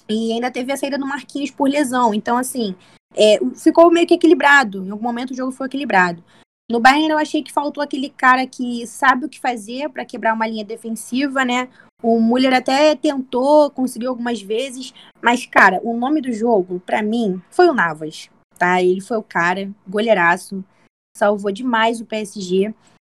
E 0.08 0.32
ainda 0.32 0.50
teve 0.50 0.72
a 0.72 0.78
saída 0.78 0.98
do 0.98 1.06
Marquinhos 1.06 1.52
por 1.52 1.70
lesão. 1.70 2.14
Então, 2.14 2.38
assim, 2.38 2.74
é, 3.14 3.38
ficou 3.62 3.92
meio 3.92 4.08
que 4.08 4.14
equilibrado. 4.14 4.86
Em 4.86 4.92
algum 4.92 5.04
momento 5.04 5.32
o 5.32 5.36
jogo 5.36 5.52
foi 5.52 5.68
equilibrado. 5.68 6.24
No 6.70 6.80
Bayern 6.80 7.12
eu 7.12 7.18
achei 7.18 7.44
que 7.44 7.54
faltou 7.54 7.84
aquele 7.84 8.10
cara 8.10 8.48
que 8.48 8.88
sabe 8.88 9.26
o 9.26 9.30
que 9.30 9.40
fazer 9.40 9.88
para 9.90 10.06
quebrar 10.06 10.34
uma 10.34 10.48
linha 10.48 10.66
defensiva, 10.66 11.46
né? 11.46 11.70
O 12.02 12.20
Muller 12.20 12.54
até 12.54 12.96
tentou, 12.96 13.70
conseguiu 13.70 14.10
algumas 14.10 14.42
vezes, 14.42 14.94
mas, 15.22 15.46
cara, 15.46 15.80
o 15.84 15.96
nome 15.96 16.22
do 16.22 16.34
jogo, 16.34 16.80
para 16.80 17.04
mim, 17.04 17.42
foi 17.52 17.68
o 17.68 17.74
Navas, 17.74 18.30
tá? 18.58 18.82
Ele 18.82 19.00
foi 19.00 19.18
o 19.18 19.24
cara, 19.24 19.70
goleiraço, 19.88 20.64
salvou 21.16 21.52
demais 21.52 22.02
o 22.02 22.06
PSG. 22.06 22.74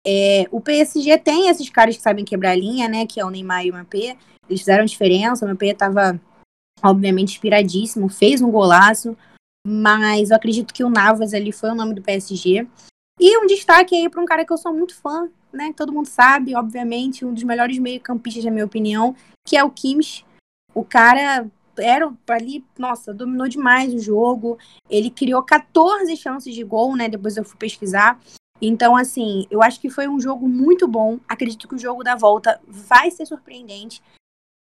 É, 0.06 0.46
o 0.52 0.60
PSG 0.60 1.18
tem 1.18 1.48
esses 1.48 1.70
caras 1.70 1.96
que 1.96 2.02
sabem 2.02 2.26
quebrar 2.26 2.52
a 2.52 2.56
linha, 2.56 2.90
né? 2.90 3.06
Que 3.06 3.20
é 3.20 3.26
o 3.26 3.30
Neymar 3.30 3.66
e 3.66 3.72
o 3.72 3.74
Mbappé. 3.74 4.18
Eles 4.50 4.60
fizeram 4.60 4.84
diferença, 4.84 5.46
o 5.46 5.48
Mbappé 5.48 5.74
tava, 5.74 6.20
obviamente, 6.84 7.32
inspiradíssimo, 7.32 8.10
fez 8.10 8.42
um 8.42 8.52
golaço, 8.52 9.18
mas 9.66 10.32
eu 10.32 10.36
acredito 10.36 10.74
que 10.74 10.84
o 10.84 10.90
Navas 10.90 11.34
ali 11.34 11.54
foi 11.54 11.70
o 11.70 11.76
nome 11.76 11.94
do 11.94 12.02
PSG. 12.02 12.68
E 13.20 13.38
um 13.38 13.48
destaque 13.48 13.96
aí 13.96 14.10
para 14.10 14.22
um 14.22 14.26
cara 14.26 14.46
que 14.46 14.54
eu 14.54 14.58
sou 14.58 14.74
muito 14.74 14.96
fã, 14.96 15.30
né? 15.52 15.74
Todo 15.76 15.92
mundo 15.92 16.08
sabe, 16.08 16.56
obviamente, 16.56 17.26
um 17.26 17.34
dos 17.34 17.44
melhores 17.44 17.80
meio-campistas, 17.80 18.46
na 18.46 18.52
minha 18.52 18.66
opinião, 18.66 19.16
que 19.46 19.58
é 19.58 19.64
o 19.64 19.72
Kimmich. 19.72 20.26
O 20.74 20.84
cara 20.84 21.50
era 21.80 22.12
ali, 22.30 22.64
nossa, 22.78 23.14
dominou 23.14 23.48
demais 23.48 23.94
o 23.94 24.00
jogo. 24.00 24.58
Ele 24.90 25.10
criou 25.10 25.42
14 25.42 26.16
chances 26.16 26.54
de 26.54 26.64
gol, 26.64 26.96
né? 26.96 27.10
Depois 27.10 27.38
eu 27.38 27.44
fui 27.44 27.58
pesquisar. 27.58 28.20
Então, 28.62 28.96
assim, 28.96 29.46
eu 29.50 29.62
acho 29.62 29.80
que 29.80 29.90
foi 29.90 30.08
um 30.08 30.20
jogo 30.20 30.48
muito 30.48 30.88
bom. 30.88 31.20
Acredito 31.28 31.68
que 31.68 31.76
o 31.76 31.80
jogo 31.80 32.04
da 32.04 32.16
volta 32.16 32.60
vai 32.68 33.10
ser 33.12 33.26
surpreendente. 33.26 34.02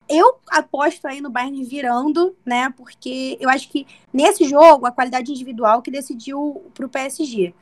Eu 0.08 0.38
aposto 0.50 1.06
aí 1.06 1.22
no 1.22 1.30
Bayern 1.30 1.64
virando, 1.64 2.36
né? 2.46 2.70
Porque 2.72 3.38
eu 3.40 3.50
acho 3.50 3.70
que 3.70 3.88
nesse 4.12 4.46
jogo 4.46 4.86
a 4.86 4.92
qualidade 4.92 5.32
individual 5.32 5.82
que 5.82 5.92
decidiu 5.92 6.62
para 6.74 6.86
o 6.86 6.90
PSG. 6.90 7.54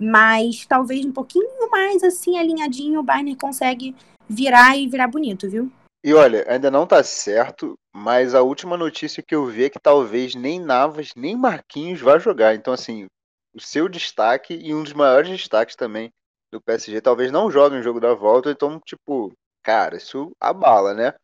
Mas 0.00 0.66
talvez 0.66 1.04
um 1.04 1.12
pouquinho 1.12 1.70
mais 1.70 2.02
assim 2.02 2.38
alinhadinho 2.38 3.00
o 3.00 3.02
Bayern 3.02 3.34
consegue 3.36 3.94
virar 4.28 4.76
e 4.76 4.88
virar 4.88 5.08
bonito, 5.08 5.48
viu? 5.48 5.70
E 6.04 6.12
olha, 6.14 6.44
ainda 6.48 6.70
não 6.70 6.86
tá 6.86 7.02
certo, 7.02 7.76
mas 7.92 8.34
a 8.34 8.42
última 8.42 8.76
notícia 8.76 9.22
que 9.22 9.34
eu 9.34 9.46
vi 9.46 9.64
é 9.64 9.70
que 9.70 9.80
talvez 9.80 10.34
nem 10.34 10.60
Navas 10.60 11.10
nem 11.16 11.34
Marquinhos 11.34 12.00
vá 12.00 12.18
jogar. 12.18 12.54
Então, 12.54 12.72
assim, 12.72 13.06
o 13.54 13.60
seu 13.60 13.88
destaque 13.88 14.54
e 14.54 14.74
um 14.74 14.82
dos 14.82 14.92
maiores 14.92 15.28
destaques 15.30 15.74
também 15.74 16.12
do 16.52 16.60
PSG 16.60 17.00
talvez 17.00 17.32
não 17.32 17.50
jogue 17.50 17.76
no 17.76 17.82
jogo 17.82 17.98
da 17.98 18.14
volta. 18.14 18.50
Então, 18.50 18.78
tipo, 18.80 19.32
cara, 19.62 19.96
isso 19.96 20.30
abala, 20.40 20.94
né? 20.94 21.14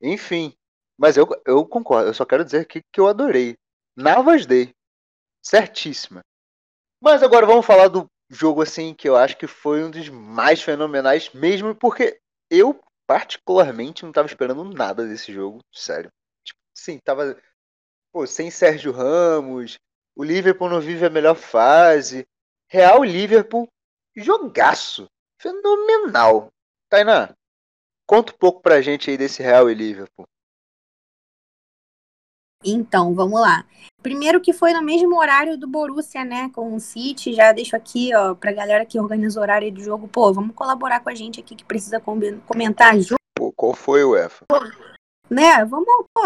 Enfim, 0.00 0.52
mas 0.98 1.16
eu, 1.16 1.26
eu 1.46 1.64
concordo. 1.64 2.10
Eu 2.10 2.14
só 2.14 2.24
quero 2.26 2.44
dizer 2.44 2.66
que, 2.66 2.82
que 2.92 3.00
eu 3.00 3.06
adorei. 3.06 3.56
Navas 3.96 4.44
Day. 4.44 4.74
Certíssima. 5.42 6.20
Mas 7.02 7.20
agora 7.20 7.44
vamos 7.44 7.66
falar 7.66 7.88
do 7.88 8.08
jogo 8.30 8.62
assim 8.62 8.94
que 8.94 9.08
eu 9.08 9.16
acho 9.16 9.36
que 9.36 9.48
foi 9.48 9.82
um 9.82 9.90
dos 9.90 10.08
mais 10.08 10.62
fenomenais 10.62 11.32
mesmo 11.34 11.74
porque 11.74 12.20
eu 12.48 12.80
particularmente 13.08 14.04
não 14.04 14.10
estava 14.10 14.28
esperando 14.28 14.62
nada 14.62 15.04
desse 15.04 15.32
jogo, 15.32 15.58
sério. 15.74 16.12
Tipo, 16.44 16.60
sim, 16.72 17.00
tava 17.00 17.36
pô, 18.12 18.24
sem 18.24 18.52
Sérgio 18.52 18.92
Ramos, 18.92 19.80
o 20.14 20.22
Liverpool 20.22 20.70
não 20.70 20.80
vive 20.80 21.04
a 21.04 21.10
melhor 21.10 21.34
fase. 21.34 22.24
Real 22.68 23.02
Liverpool, 23.02 23.66
jogaço, 24.14 25.08
fenomenal. 25.40 26.52
Tainá, 26.88 27.34
conta 28.06 28.32
um 28.32 28.38
pouco 28.38 28.62
pra 28.62 28.80
gente 28.80 29.10
aí 29.10 29.16
desse 29.16 29.42
Real 29.42 29.68
e 29.68 29.74
Liverpool. 29.74 30.24
Então, 32.64 33.14
vamos 33.14 33.40
lá. 33.40 33.64
Primeiro 34.02 34.40
que 34.40 34.52
foi 34.52 34.72
no 34.72 34.82
mesmo 34.82 35.16
horário 35.16 35.56
do 35.56 35.68
Borussia, 35.68 36.24
né, 36.24 36.50
com 36.54 36.74
o 36.74 36.80
City. 36.80 37.32
Já 37.32 37.52
deixo 37.52 37.76
aqui, 37.76 38.14
ó, 38.14 38.34
pra 38.34 38.52
galera 38.52 38.84
que 38.84 38.98
organiza 38.98 39.38
o 39.38 39.42
horário 39.42 39.72
do 39.72 39.82
jogo. 39.82 40.08
Pô, 40.08 40.32
vamos 40.32 40.54
colaborar 40.54 41.00
com 41.00 41.08
a 41.10 41.14
gente 41.14 41.40
aqui 41.40 41.54
que 41.54 41.64
precisa 41.64 42.00
comentar 42.00 42.98
junto. 42.98 43.16
Pô, 43.36 43.52
qual 43.52 43.74
foi 43.74 44.02
o 44.02 44.16
EFA? 44.16 44.44
Né, 45.30 45.64
vamos, 45.64 45.86
pô, 46.12 46.22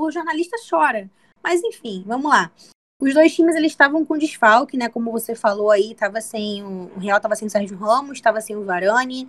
o 0.00 0.10
jornalista 0.10 0.56
chora. 0.68 1.10
Mas 1.42 1.62
enfim, 1.62 2.02
vamos 2.06 2.30
lá. 2.30 2.50
Os 3.00 3.12
dois 3.12 3.34
times 3.34 3.54
eles 3.54 3.72
estavam 3.72 4.04
com 4.06 4.16
desfalque, 4.16 4.76
né? 4.76 4.88
Como 4.88 5.12
você 5.12 5.34
falou 5.34 5.70
aí, 5.70 5.94
tava 5.94 6.20
sem 6.20 6.64
o, 6.64 6.90
o 6.96 6.98
Real 6.98 7.20
tava 7.20 7.36
sem 7.36 7.46
o 7.46 7.50
Sérgio 7.50 7.76
Ramos, 7.76 8.20
tava 8.20 8.40
sem 8.40 8.56
o 8.56 8.64
Varane, 8.64 9.28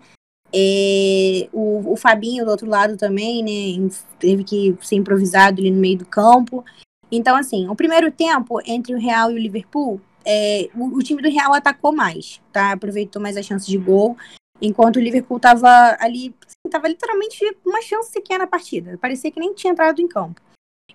é, 0.53 1.49
o, 1.51 1.93
o 1.93 1.95
Fabinho 1.95 2.45
do 2.45 2.51
outro 2.51 2.69
lado 2.69 2.95
também, 2.95 3.43
né? 3.43 3.89
Teve 4.19 4.43
que 4.43 4.75
ser 4.81 4.95
improvisado 4.95 5.59
ali 5.59 5.71
no 5.71 5.79
meio 5.79 5.97
do 5.97 6.05
campo. 6.05 6.63
Então, 7.11 7.35
assim, 7.35 7.67
o 7.67 7.75
primeiro 7.75 8.11
tempo 8.11 8.59
entre 8.65 8.93
o 8.93 8.99
Real 8.99 9.31
e 9.31 9.35
o 9.35 9.39
Liverpool, 9.39 10.01
é, 10.25 10.69
o, 10.75 10.97
o, 10.97 11.03
time 11.03 11.21
do 11.21 11.29
Real 11.29 11.53
atacou 11.53 11.93
mais, 11.93 12.41
tá? 12.51 12.71
Aproveitou 12.71 13.21
mais 13.21 13.37
a 13.37 13.43
chance 13.43 13.65
de 13.67 13.77
gol, 13.77 14.17
enquanto 14.61 14.97
o 14.97 15.01
Liverpool 15.01 15.39
tava 15.39 15.95
ali, 15.99 16.33
assim, 16.45 16.69
tava 16.69 16.87
literalmente 16.87 17.39
uma 17.65 17.81
chance 17.81 18.11
sequer 18.11 18.37
na 18.37 18.47
partida. 18.47 18.97
Parecia 18.97 19.31
que 19.31 19.39
nem 19.39 19.53
tinha 19.53 19.71
entrado 19.71 20.01
em 20.01 20.07
campo. 20.07 20.41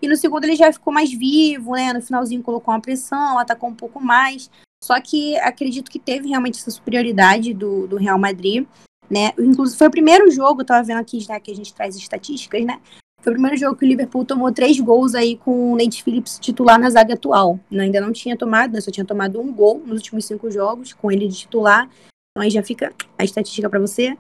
E 0.00 0.09
no 0.09 0.16
segundo 0.16 0.44
ele 0.44 0.56
já 0.56 0.73
ficou 0.73 0.92
mais 0.92 1.12
vivo, 1.12 1.73
né? 1.73 1.92
No 1.92 2.02
finalzinho 2.02 2.42
colocou 2.42 2.75
uma 2.75 2.80
pressão, 2.80 3.38
atacou 3.38 3.71
um 3.71 3.75
pouco 3.75 4.00
mais. 4.00 4.50
Só 4.82 5.00
que 5.00 5.37
acredito 5.38 5.90
que 5.90 5.99
teve 5.99 6.28
realmente 6.28 6.59
essa 6.59 6.71
superioridade 6.71 7.54
do, 7.54 7.87
do 7.87 7.97
Real 7.97 8.18
Madrid 8.18 8.66
né? 9.12 9.33
Inclusive, 9.38 9.76
foi 9.76 9.88
o 9.88 9.90
primeiro 9.90 10.31
jogo, 10.31 10.64
tava 10.64 10.83
vendo 10.83 11.00
aqui 11.00 11.21
já 11.21 11.38
que 11.38 11.50
a 11.50 11.54
gente 11.54 11.75
traz 11.75 11.95
estatísticas, 11.95 12.64
né? 12.64 12.81
Foi 13.21 13.31
o 13.31 13.35
primeiro 13.35 13.57
jogo 13.59 13.76
que 13.76 13.85
o 13.85 13.88
Liverpool 13.88 14.25
tomou 14.25 14.50
três 14.50 14.81
gols 14.81 15.14
aí 15.14 15.37
com 15.37 15.73
o 15.73 15.76
Nate 15.76 16.02
Phillips 16.02 16.38
titular 16.40 16.78
na 16.78 16.90
zaga 16.90 17.14
atual. 17.14 17.61
Né? 17.71 17.85
Ainda 17.85 18.00
não 18.00 18.11
tinha 18.11 18.37
tomado, 18.37 18.73
né? 18.73 18.81
só 18.81 18.90
tinha 18.90 19.04
tomado 19.04 19.40
um 19.40 19.52
gol 19.52 19.81
nos 19.87 19.99
últimos 19.99 20.25
cinco 20.25 20.50
jogos 20.50 20.92
com 20.92 21.12
ele 21.12 21.28
de 21.28 21.37
titular. 21.37 21.88
Então 22.31 22.42
aí 22.42 22.50
já 22.50 22.64
fica 22.64 22.92
a 23.16 23.23
estatística 23.23 23.71
para 23.71 23.78
você. 23.78 24.16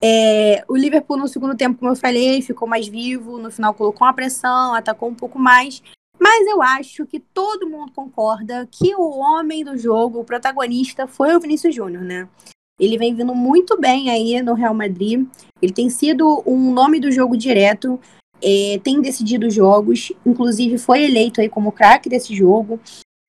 É, 0.00 0.62
o 0.68 0.76
Liverpool 0.76 1.16
no 1.16 1.26
segundo 1.26 1.56
tempo, 1.56 1.80
como 1.80 1.90
eu 1.90 1.96
falei, 1.96 2.42
ficou 2.42 2.68
mais 2.68 2.86
vivo, 2.86 3.38
no 3.38 3.50
final 3.50 3.74
colocou 3.74 4.06
uma 4.06 4.14
pressão, 4.14 4.74
atacou 4.74 5.08
um 5.08 5.14
pouco 5.14 5.38
mais. 5.38 5.82
Mas 6.20 6.46
eu 6.46 6.62
acho 6.62 7.06
que 7.06 7.18
todo 7.18 7.68
mundo 7.68 7.90
concorda 7.92 8.68
que 8.70 8.94
o 8.94 9.18
homem 9.18 9.64
do 9.64 9.76
jogo, 9.76 10.20
o 10.20 10.24
protagonista, 10.24 11.08
foi 11.08 11.34
o 11.34 11.40
Vinícius 11.40 11.74
Júnior, 11.74 12.04
né? 12.04 12.28
Ele 12.78 12.98
vem 12.98 13.14
vindo 13.14 13.34
muito 13.34 13.78
bem 13.78 14.10
aí 14.10 14.42
no 14.42 14.54
Real 14.54 14.74
Madrid. 14.74 15.26
Ele 15.62 15.72
tem 15.72 15.88
sido 15.88 16.42
um 16.46 16.72
nome 16.72 16.98
do 16.98 17.10
jogo 17.12 17.36
direto, 17.36 18.00
é, 18.42 18.78
tem 18.82 19.00
decidido 19.00 19.48
jogos, 19.50 20.12
inclusive 20.26 20.76
foi 20.78 21.04
eleito 21.04 21.40
aí 21.40 21.48
como 21.48 21.72
craque 21.72 22.08
desse 22.08 22.34
jogo. 22.34 22.80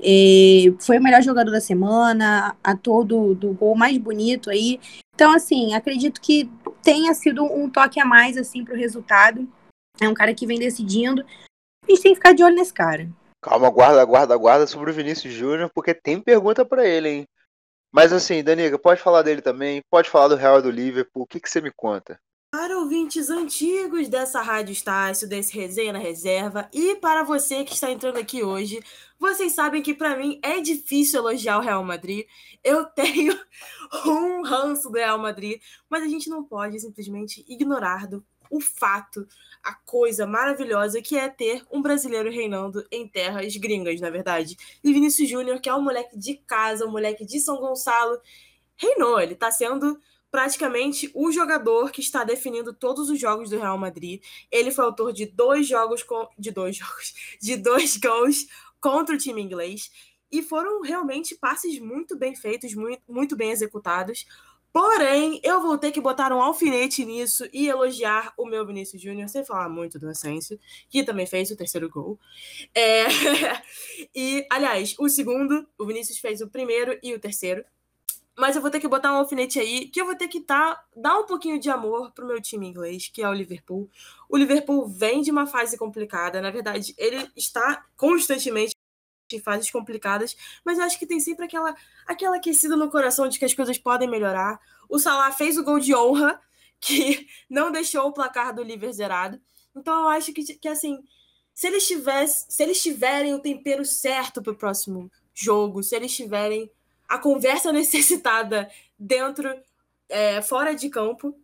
É, 0.01 0.73
foi 0.79 0.97
o 0.97 1.01
melhor 1.01 1.21
jogador 1.21 1.51
da 1.51 1.61
semana, 1.61 2.55
ator 2.63 3.05
do, 3.05 3.33
do 3.33 3.53
gol 3.53 3.75
mais 3.75 3.97
bonito 3.97 4.49
aí. 4.49 4.79
Então, 5.13 5.31
assim, 5.31 5.73
acredito 5.73 6.19
que 6.19 6.49
tenha 6.83 7.13
sido 7.13 7.43
um 7.43 7.69
toque 7.69 7.99
a 7.99 8.05
mais 8.05 8.37
assim 8.37 8.65
para 8.65 8.73
o 8.73 8.77
resultado. 8.77 9.47
É 10.01 10.09
um 10.09 10.13
cara 10.13 10.33
que 10.33 10.45
vem 10.45 10.59
decidindo. 10.59 11.23
A 11.83 11.91
gente 11.91 12.01
tem 12.01 12.11
que 12.11 12.15
ficar 12.15 12.33
de 12.33 12.43
olho 12.43 12.55
nesse 12.55 12.73
cara. 12.73 13.09
Calma, 13.41 13.69
guarda, 13.69 14.03
guarda, 14.03 14.35
guarda 14.35 14.67
sobre 14.67 14.91
o 14.91 14.93
Vinícius 14.93 15.33
Júnior, 15.33 15.69
porque 15.73 15.93
tem 15.93 16.19
pergunta 16.19 16.65
para 16.65 16.85
ele, 16.85 17.09
hein? 17.09 17.25
Mas 17.95 18.11
assim, 18.11 18.43
Daniga, 18.43 18.77
pode 18.77 19.01
falar 19.01 19.21
dele 19.21 19.41
também, 19.41 19.81
pode 19.89 20.09
falar 20.09 20.27
do 20.27 20.35
Real 20.35 20.61
do 20.61 20.69
Liverpool, 20.69 21.23
o 21.23 21.25
que, 21.25 21.39
que 21.39 21.49
você 21.49 21.61
me 21.61 21.71
conta? 21.71 22.19
Para 22.51 22.77
ouvintes 22.77 23.29
antigos 23.29 24.09
dessa 24.09 24.41
Rádio 24.41 24.73
Estácio, 24.73 25.29
desse 25.29 25.55
Resenha 25.55 25.93
na 25.93 25.99
Reserva, 25.99 26.69
e 26.73 26.95
para 26.97 27.23
você 27.23 27.63
que 27.63 27.73
está 27.73 27.89
entrando 27.89 28.17
aqui 28.17 28.43
hoje, 28.43 28.83
vocês 29.17 29.53
sabem 29.53 29.81
que 29.81 29.93
para 29.93 30.17
mim 30.17 30.41
é 30.43 30.59
difícil 30.59 31.21
elogiar 31.21 31.57
o 31.57 31.61
Real 31.61 31.81
Madrid. 31.85 32.25
Eu 32.61 32.83
tenho 32.91 33.33
um 34.05 34.43
ranço 34.43 34.89
do 34.89 34.97
Real 34.97 35.17
Madrid, 35.17 35.61
mas 35.89 36.03
a 36.03 36.07
gente 36.09 36.29
não 36.29 36.43
pode 36.43 36.77
simplesmente 36.81 37.45
ignorar 37.47 38.07
do, 38.07 38.21
o 38.49 38.59
fato, 38.61 39.27
a 39.63 39.73
coisa 39.73 40.25
maravilhosa 40.25 41.01
que 41.01 41.17
é 41.17 41.27
ter 41.29 41.65
um 41.71 41.81
brasileiro 41.81 42.29
reinando 42.29 42.85
em 42.91 43.07
terras 43.07 43.55
gringas, 43.57 43.99
na 43.99 44.09
verdade. 44.09 44.55
E 44.83 44.93
Vinícius 44.93 45.29
Júnior, 45.29 45.59
que 45.59 45.69
é 45.69 45.75
um 45.75 45.81
moleque 45.81 46.17
de 46.17 46.35
casa, 46.35 46.85
um 46.85 46.91
moleque 46.91 47.25
de 47.25 47.39
São 47.39 47.57
Gonçalo, 47.57 48.19
reinou. 48.75 49.19
Ele 49.19 49.33
está 49.33 49.51
sendo 49.51 49.99
praticamente 50.29 51.09
o 51.13 51.31
jogador 51.31 51.91
que 51.91 52.01
está 52.01 52.23
definindo 52.23 52.73
todos 52.73 53.09
os 53.09 53.19
jogos 53.19 53.49
do 53.49 53.57
Real 53.57 53.77
Madrid. 53.77 54.21
Ele 54.51 54.71
foi 54.71 54.83
autor 54.83 55.13
de 55.13 55.25
dois 55.25 55.67
jogos 55.67 56.03
com, 56.03 56.27
de 56.37 56.51
dois 56.51 56.75
jogos, 56.77 57.37
de 57.41 57.55
dois 57.55 57.97
gols 57.97 58.45
contra 58.79 59.15
o 59.15 59.17
time 59.17 59.41
inglês 59.41 59.89
e 60.31 60.41
foram 60.41 60.81
realmente 60.81 61.35
passes 61.35 61.79
muito 61.79 62.17
bem 62.17 62.35
feitos, 62.35 62.73
muito 63.07 63.35
bem 63.35 63.51
executados. 63.51 64.25
Porém, 64.75 65.39
eu 65.41 65.61
vou 65.61 65.77
ter 65.77 65.89
que 65.93 66.01
botar 66.01 66.33
um 66.33 66.41
alfinete 66.41 67.05
nisso 67.05 67.47
e 67.53 67.65
elogiar 67.65 68.33
o 68.37 68.45
meu 68.45 68.67
Vinícius 68.67 69.01
Júnior, 69.01 69.29
sem 69.29 69.41
falar 69.45 69.69
muito 69.69 69.97
do 69.97 70.09
Ascenso, 70.09 70.59
que 70.89 71.01
também 71.01 71.25
fez 71.25 71.49
o 71.49 71.55
terceiro 71.55 71.89
gol. 71.89 72.19
É... 72.75 73.05
e, 74.13 74.45
aliás, 74.51 74.93
o 74.99 75.07
segundo, 75.07 75.65
o 75.79 75.85
Vinícius 75.85 76.19
fez 76.19 76.41
o 76.41 76.49
primeiro 76.49 76.99
e 77.01 77.13
o 77.13 77.19
terceiro. 77.21 77.63
Mas 78.37 78.57
eu 78.57 78.61
vou 78.61 78.69
ter 78.69 78.81
que 78.81 78.87
botar 78.89 79.13
um 79.13 79.15
alfinete 79.15 79.61
aí, 79.61 79.87
que 79.87 80.01
eu 80.01 80.05
vou 80.05 80.15
ter 80.17 80.27
que 80.27 80.41
tá, 80.41 80.83
dar 80.93 81.19
um 81.19 81.25
pouquinho 81.25 81.57
de 81.57 81.69
amor 81.69 82.11
pro 82.11 82.27
meu 82.27 82.41
time 82.41 82.67
inglês, 82.67 83.07
que 83.07 83.21
é 83.21 83.29
o 83.29 83.33
Liverpool. 83.33 83.89
O 84.27 84.35
Liverpool 84.35 84.89
vem 84.89 85.21
de 85.21 85.31
uma 85.31 85.47
fase 85.47 85.77
complicada, 85.77 86.41
na 86.41 86.51
verdade, 86.51 86.93
ele 86.97 87.31
está 87.33 87.85
constantemente 87.95 88.74
em 89.33 89.39
fases 89.39 89.71
complicadas, 89.71 90.35
mas 90.63 90.79
acho 90.79 90.99
que 90.99 91.05
tem 91.05 91.19
sempre 91.19 91.45
aquela, 91.45 91.75
aquela 92.05 92.37
aquecida 92.37 92.75
no 92.75 92.91
coração 92.91 93.27
de 93.27 93.39
que 93.39 93.45
as 93.45 93.53
coisas 93.53 93.77
podem 93.77 94.09
melhorar. 94.09 94.59
O 94.89 94.99
Salah 94.99 95.31
fez 95.31 95.57
o 95.57 95.63
gol 95.63 95.79
de 95.79 95.95
honra, 95.95 96.39
que 96.79 97.27
não 97.49 97.71
deixou 97.71 98.07
o 98.07 98.13
placar 98.13 98.53
do 98.53 98.61
Liverpool 98.61 98.93
zerado. 98.93 99.41
Então 99.75 100.01
eu 100.01 100.07
acho 100.09 100.31
que, 100.31 100.43
que 100.43 100.67
assim, 100.67 101.03
se 101.53 101.67
eles, 101.67 101.87
tivessem, 101.87 102.45
se 102.49 102.63
eles 102.63 102.81
tiverem 102.81 103.33
o 103.33 103.39
tempero 103.39 103.83
certo 103.83 104.41
para 104.41 104.53
o 104.53 104.57
próximo 104.57 105.11
jogo, 105.33 105.81
se 105.81 105.95
eles 105.95 106.15
tiverem 106.15 106.69
a 107.07 107.17
conversa 107.17 107.71
necessitada 107.73 108.69
dentro, 108.99 109.49
é, 110.07 110.41
fora 110.41 110.75
de 110.75 110.89
campo 110.89 111.35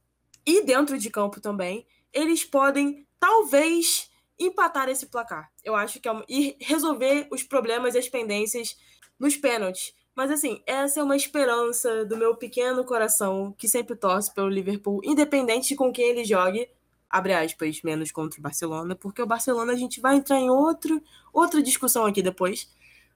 e 0.45 0.63
dentro 0.63 0.97
de 0.97 1.09
campo 1.09 1.39
também, 1.39 1.85
eles 2.13 2.43
podem 2.43 3.07
talvez 3.19 4.10
empatar 4.43 4.89
esse 4.89 5.07
placar. 5.07 5.51
Eu 5.63 5.75
acho 5.75 5.99
que 5.99 6.07
é 6.07 6.11
uma, 6.11 6.25
e 6.27 6.55
resolver 6.59 7.27
os 7.31 7.43
problemas 7.43 7.95
e 7.95 7.97
as 7.97 8.09
pendências 8.09 8.77
nos 9.19 9.35
pênaltis. 9.35 9.93
Mas 10.15 10.29
assim, 10.29 10.61
essa 10.65 10.99
é 10.99 11.03
uma 11.03 11.15
esperança 11.15 12.03
do 12.05 12.17
meu 12.17 12.35
pequeno 12.35 12.83
coração 12.83 13.53
que 13.57 13.67
sempre 13.67 13.95
torce 13.95 14.33
pelo 14.33 14.49
Liverpool, 14.49 15.01
independente 15.03 15.69
de 15.69 15.75
com 15.75 15.91
quem 15.91 16.09
ele 16.09 16.25
jogue, 16.25 16.69
abre 17.09 17.33
aspas, 17.33 17.81
menos 17.81 18.11
contra 18.11 18.39
o 18.39 18.43
Barcelona, 18.43 18.95
porque 18.95 19.21
o 19.21 19.27
Barcelona 19.27 19.73
a 19.73 19.77
gente 19.77 20.01
vai 20.01 20.15
entrar 20.15 20.39
em 20.39 20.49
outro, 20.49 21.01
outra 21.31 21.61
discussão 21.61 22.05
aqui 22.05 22.21
depois. 22.21 22.69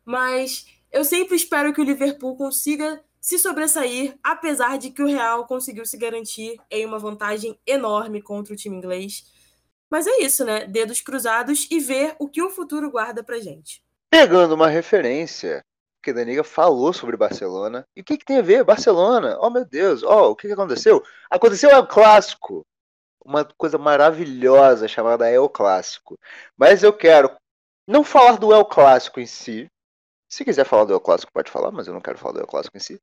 Mas 0.05 0.65
eu 0.91 1.03
sempre 1.03 1.35
espero 1.35 1.73
que 1.73 1.81
o 1.81 1.83
Liverpool 1.83 2.37
consiga 2.37 3.03
se 3.19 3.39
sobressair, 3.39 4.17
apesar 4.23 4.77
de 4.77 4.91
que 4.91 5.01
o 5.01 5.07
Real 5.07 5.47
conseguiu 5.47 5.85
se 5.85 5.97
garantir 5.97 6.57
em 6.69 6.85
uma 6.85 6.99
vantagem 6.99 7.59
enorme 7.65 8.21
contra 8.21 8.53
o 8.53 8.55
time 8.55 8.77
inglês. 8.77 9.25
Mas 9.95 10.07
é 10.07 10.17
isso, 10.17 10.43
né? 10.43 10.67
Dedos 10.67 10.99
cruzados 10.99 11.69
e 11.71 11.79
ver 11.79 12.17
o 12.19 12.27
que 12.27 12.41
o 12.41 12.49
futuro 12.49 12.91
guarda 12.91 13.23
pra 13.23 13.39
gente. 13.39 13.81
Pegando 14.09 14.53
uma 14.53 14.67
referência, 14.67 15.63
que 16.03 16.09
a 16.11 16.13
Daniga 16.13 16.43
falou 16.43 16.91
sobre 16.91 17.15
Barcelona. 17.15 17.87
E 17.95 18.01
o 18.01 18.03
que, 18.03 18.17
que 18.17 18.25
tem 18.25 18.39
a 18.39 18.41
ver? 18.41 18.65
Barcelona? 18.65 19.37
Oh, 19.39 19.49
meu 19.49 19.63
Deus. 19.63 20.03
Oh, 20.03 20.31
o 20.31 20.35
que, 20.35 20.47
que 20.47 20.53
aconteceu? 20.53 21.01
Aconteceu 21.29 21.69
é 21.69 21.79
o 21.79 21.87
clássico. 21.87 22.65
Uma 23.23 23.45
coisa 23.57 23.77
maravilhosa 23.77 24.85
chamada 24.85 25.31
El 25.31 25.47
Clássico. 25.47 26.19
Mas 26.57 26.83
eu 26.83 26.91
quero 26.91 27.31
não 27.87 28.03
falar 28.03 28.37
do 28.37 28.53
El 28.53 28.65
Clássico 28.65 29.21
em 29.21 29.25
si, 29.25 29.65
se 30.27 30.43
quiser 30.43 30.65
falar 30.65 30.83
do 30.83 30.91
El 30.91 30.99
Clássico, 30.99 31.31
pode 31.31 31.49
falar, 31.49 31.71
mas 31.71 31.87
eu 31.87 31.93
não 31.93 32.01
quero 32.01 32.17
falar 32.17 32.33
do 32.33 32.41
El 32.41 32.47
Clássico 32.47 32.75
em 32.75 32.81
si. 32.81 32.99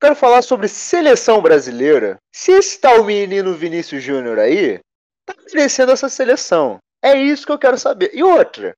Quero 0.00 0.16
falar 0.16 0.40
sobre 0.40 0.66
seleção 0.66 1.42
brasileira. 1.42 2.16
Se 2.34 2.52
esse 2.52 2.80
tal 2.80 3.04
menino 3.04 3.52
Vinícius 3.52 4.02
Júnior 4.02 4.38
aí, 4.38 4.80
tá 5.24 5.34
merecendo 5.46 5.92
essa 5.92 6.08
seleção. 6.08 6.78
É 7.02 7.14
isso 7.14 7.46
que 7.46 7.52
eu 7.52 7.58
quero 7.58 7.78
saber. 7.78 8.10
E 8.14 8.22
outra, 8.22 8.76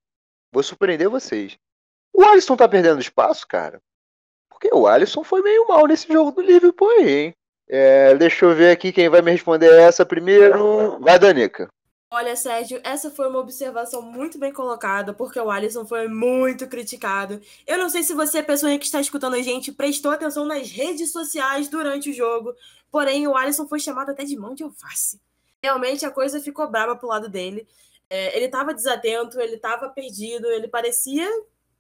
vou 0.52 0.62
surpreender 0.62 1.09
vocês. 1.09 1.57
O 2.12 2.22
Alisson 2.22 2.57
tá 2.57 2.68
perdendo 2.68 3.00
espaço, 3.00 3.46
cara? 3.46 3.80
Porque 4.48 4.70
o 4.72 4.87
Alisson 4.87 5.24
foi 5.24 5.42
meio 5.42 5.66
mal 5.66 5.87
nesse 5.87 6.11
jogo 6.11 6.30
do 6.30 6.40
Liverpool 6.40 6.88
aí, 6.90 7.11
hein? 7.11 7.35
É, 7.68 8.14
deixa 8.14 8.44
eu 8.44 8.54
ver 8.54 8.70
aqui 8.70 8.92
quem 8.92 9.09
vai 9.09 9.20
me 9.20 9.33
responder 9.33 9.72
essa 9.80 10.07
primeiro. 10.07 10.98
Vai, 11.00 11.18
Danica. 11.18 11.68
Olha, 12.11 12.37
Sérgio, 12.37 12.80
essa 12.85 13.11
foi 13.11 13.28
uma 13.28 13.40
observação 13.40 14.00
muito 14.00 14.38
bem 14.38 14.52
colocada, 14.52 15.12
porque 15.12 15.40
o 15.40 15.50
Alisson 15.50 15.85
foi 15.85 16.07
muito 16.07 16.68
criticado. 16.68 17.40
Eu 17.66 17.76
não 17.76 17.88
sei 17.88 18.04
se 18.04 18.14
você, 18.14 18.40
pessoa 18.40 18.78
que 18.78 18.85
está 18.85 19.00
escutando 19.00 19.35
a 19.35 19.42
gente, 19.42 19.72
prestou 19.72 20.12
atenção 20.12 20.44
nas 20.46 20.70
redes 20.70 21.11
sociais 21.11 21.68
durante 21.68 22.11
o 22.11 22.12
jogo, 22.14 22.54
porém 22.88 23.26
o 23.26 23.37
Alisson 23.37 23.66
foi 23.66 23.80
chamado 23.80 24.11
até 24.11 24.22
de 24.22 24.37
mão 24.37 24.54
de 24.54 24.62
alface. 24.62 25.20
Realmente 25.64 26.05
a 26.05 26.11
coisa 26.11 26.38
ficou 26.42 26.70
brava 26.70 26.94
pro 26.94 27.09
lado 27.09 27.27
dele. 27.27 27.66
É, 28.11 28.37
ele 28.37 28.44
estava 28.44 28.74
desatento, 28.74 29.40
ele 29.40 29.57
estava 29.57 29.88
perdido, 29.88 30.46
ele 30.48 30.68
parecia 30.68 31.27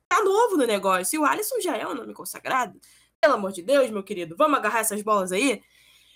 tá 0.08 0.22
novo 0.24 0.56
no 0.56 0.64
negócio. 0.64 1.14
E 1.14 1.18
o 1.18 1.24
Alisson 1.26 1.60
já 1.60 1.76
é 1.76 1.86
um 1.86 1.92
nome 1.92 2.14
consagrado. 2.14 2.80
Pelo 3.20 3.34
amor 3.34 3.52
de 3.52 3.60
Deus, 3.60 3.90
meu 3.90 4.02
querido, 4.02 4.34
vamos 4.38 4.56
agarrar 4.56 4.78
essas 4.78 5.02
bolas 5.02 5.32
aí? 5.32 5.62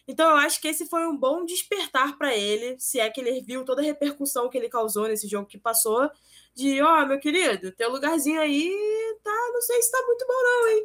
Então 0.06 0.30
eu 0.30 0.36
acho 0.38 0.62
que 0.62 0.68
esse 0.68 0.86
foi 0.86 1.06
um 1.06 1.14
bom 1.14 1.44
despertar 1.44 2.16
para 2.16 2.34
ele, 2.34 2.80
se 2.80 2.98
é 2.98 3.10
que 3.10 3.20
ele 3.20 3.42
viu 3.42 3.66
toda 3.66 3.82
a 3.82 3.84
repercussão 3.84 4.48
que 4.48 4.56
ele 4.56 4.70
causou 4.70 5.06
nesse 5.06 5.28
jogo 5.28 5.46
que 5.46 5.58
passou, 5.58 6.10
de, 6.54 6.80
ó, 6.80 7.02
oh, 7.02 7.06
meu 7.06 7.20
querido, 7.20 7.70
teu 7.72 7.92
lugarzinho 7.92 8.40
aí 8.40 8.74
tá, 9.22 9.50
não 9.52 9.60
sei 9.60 9.82
se 9.82 9.90
tá 9.90 10.02
muito 10.06 10.26
bom 10.26 10.42
não, 10.42 10.68
hein? 10.68 10.84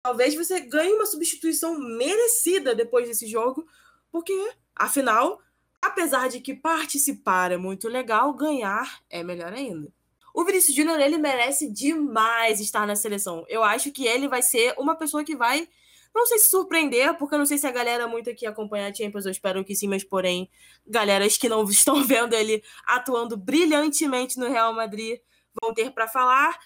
Talvez 0.00 0.36
você 0.36 0.60
ganhe 0.60 0.92
uma 0.92 1.06
substituição 1.06 1.76
merecida 1.76 2.72
depois 2.72 3.08
desse 3.08 3.26
jogo, 3.26 3.66
porque, 4.12 4.32
afinal, 4.76 5.40
apesar 5.82 6.28
de 6.28 6.40
que 6.40 6.54
participar 6.54 7.52
é 7.52 7.56
muito 7.56 7.88
legal, 7.88 8.32
ganhar 8.34 9.00
é 9.08 9.22
melhor 9.22 9.52
ainda. 9.52 9.92
O 10.34 10.44
Vinícius 10.44 10.76
Júnior, 10.76 11.00
ele 11.00 11.18
merece 11.18 11.70
demais 11.70 12.60
estar 12.60 12.86
na 12.86 12.94
seleção. 12.94 13.44
Eu 13.48 13.64
acho 13.64 13.90
que 13.90 14.06
ele 14.06 14.28
vai 14.28 14.42
ser 14.42 14.74
uma 14.78 14.94
pessoa 14.94 15.24
que 15.24 15.34
vai 15.34 15.68
não 16.14 16.26
sei 16.26 16.38
se 16.38 16.48
surpreender, 16.48 17.16
porque 17.16 17.34
eu 17.34 17.38
não 17.38 17.46
sei 17.46 17.56
se 17.56 17.66
a 17.66 17.70
galera 17.70 18.08
muito 18.08 18.28
aqui 18.30 18.44
acompanha 18.44 18.88
a 18.88 18.94
Champions, 18.94 19.26
eu 19.26 19.30
espero 19.30 19.64
que 19.64 19.76
sim, 19.76 19.88
mas 19.88 20.02
porém, 20.02 20.50
galeras 20.86 21.36
que 21.36 21.48
não 21.48 21.62
estão 21.70 22.02
vendo 22.04 22.34
ele 22.34 22.62
atuando 22.86 23.36
brilhantemente 23.36 24.38
no 24.38 24.48
Real 24.48 24.72
Madrid 24.74 25.20
vão 25.60 25.72
ter 25.72 25.90
para 25.92 26.08
falar. 26.08 26.58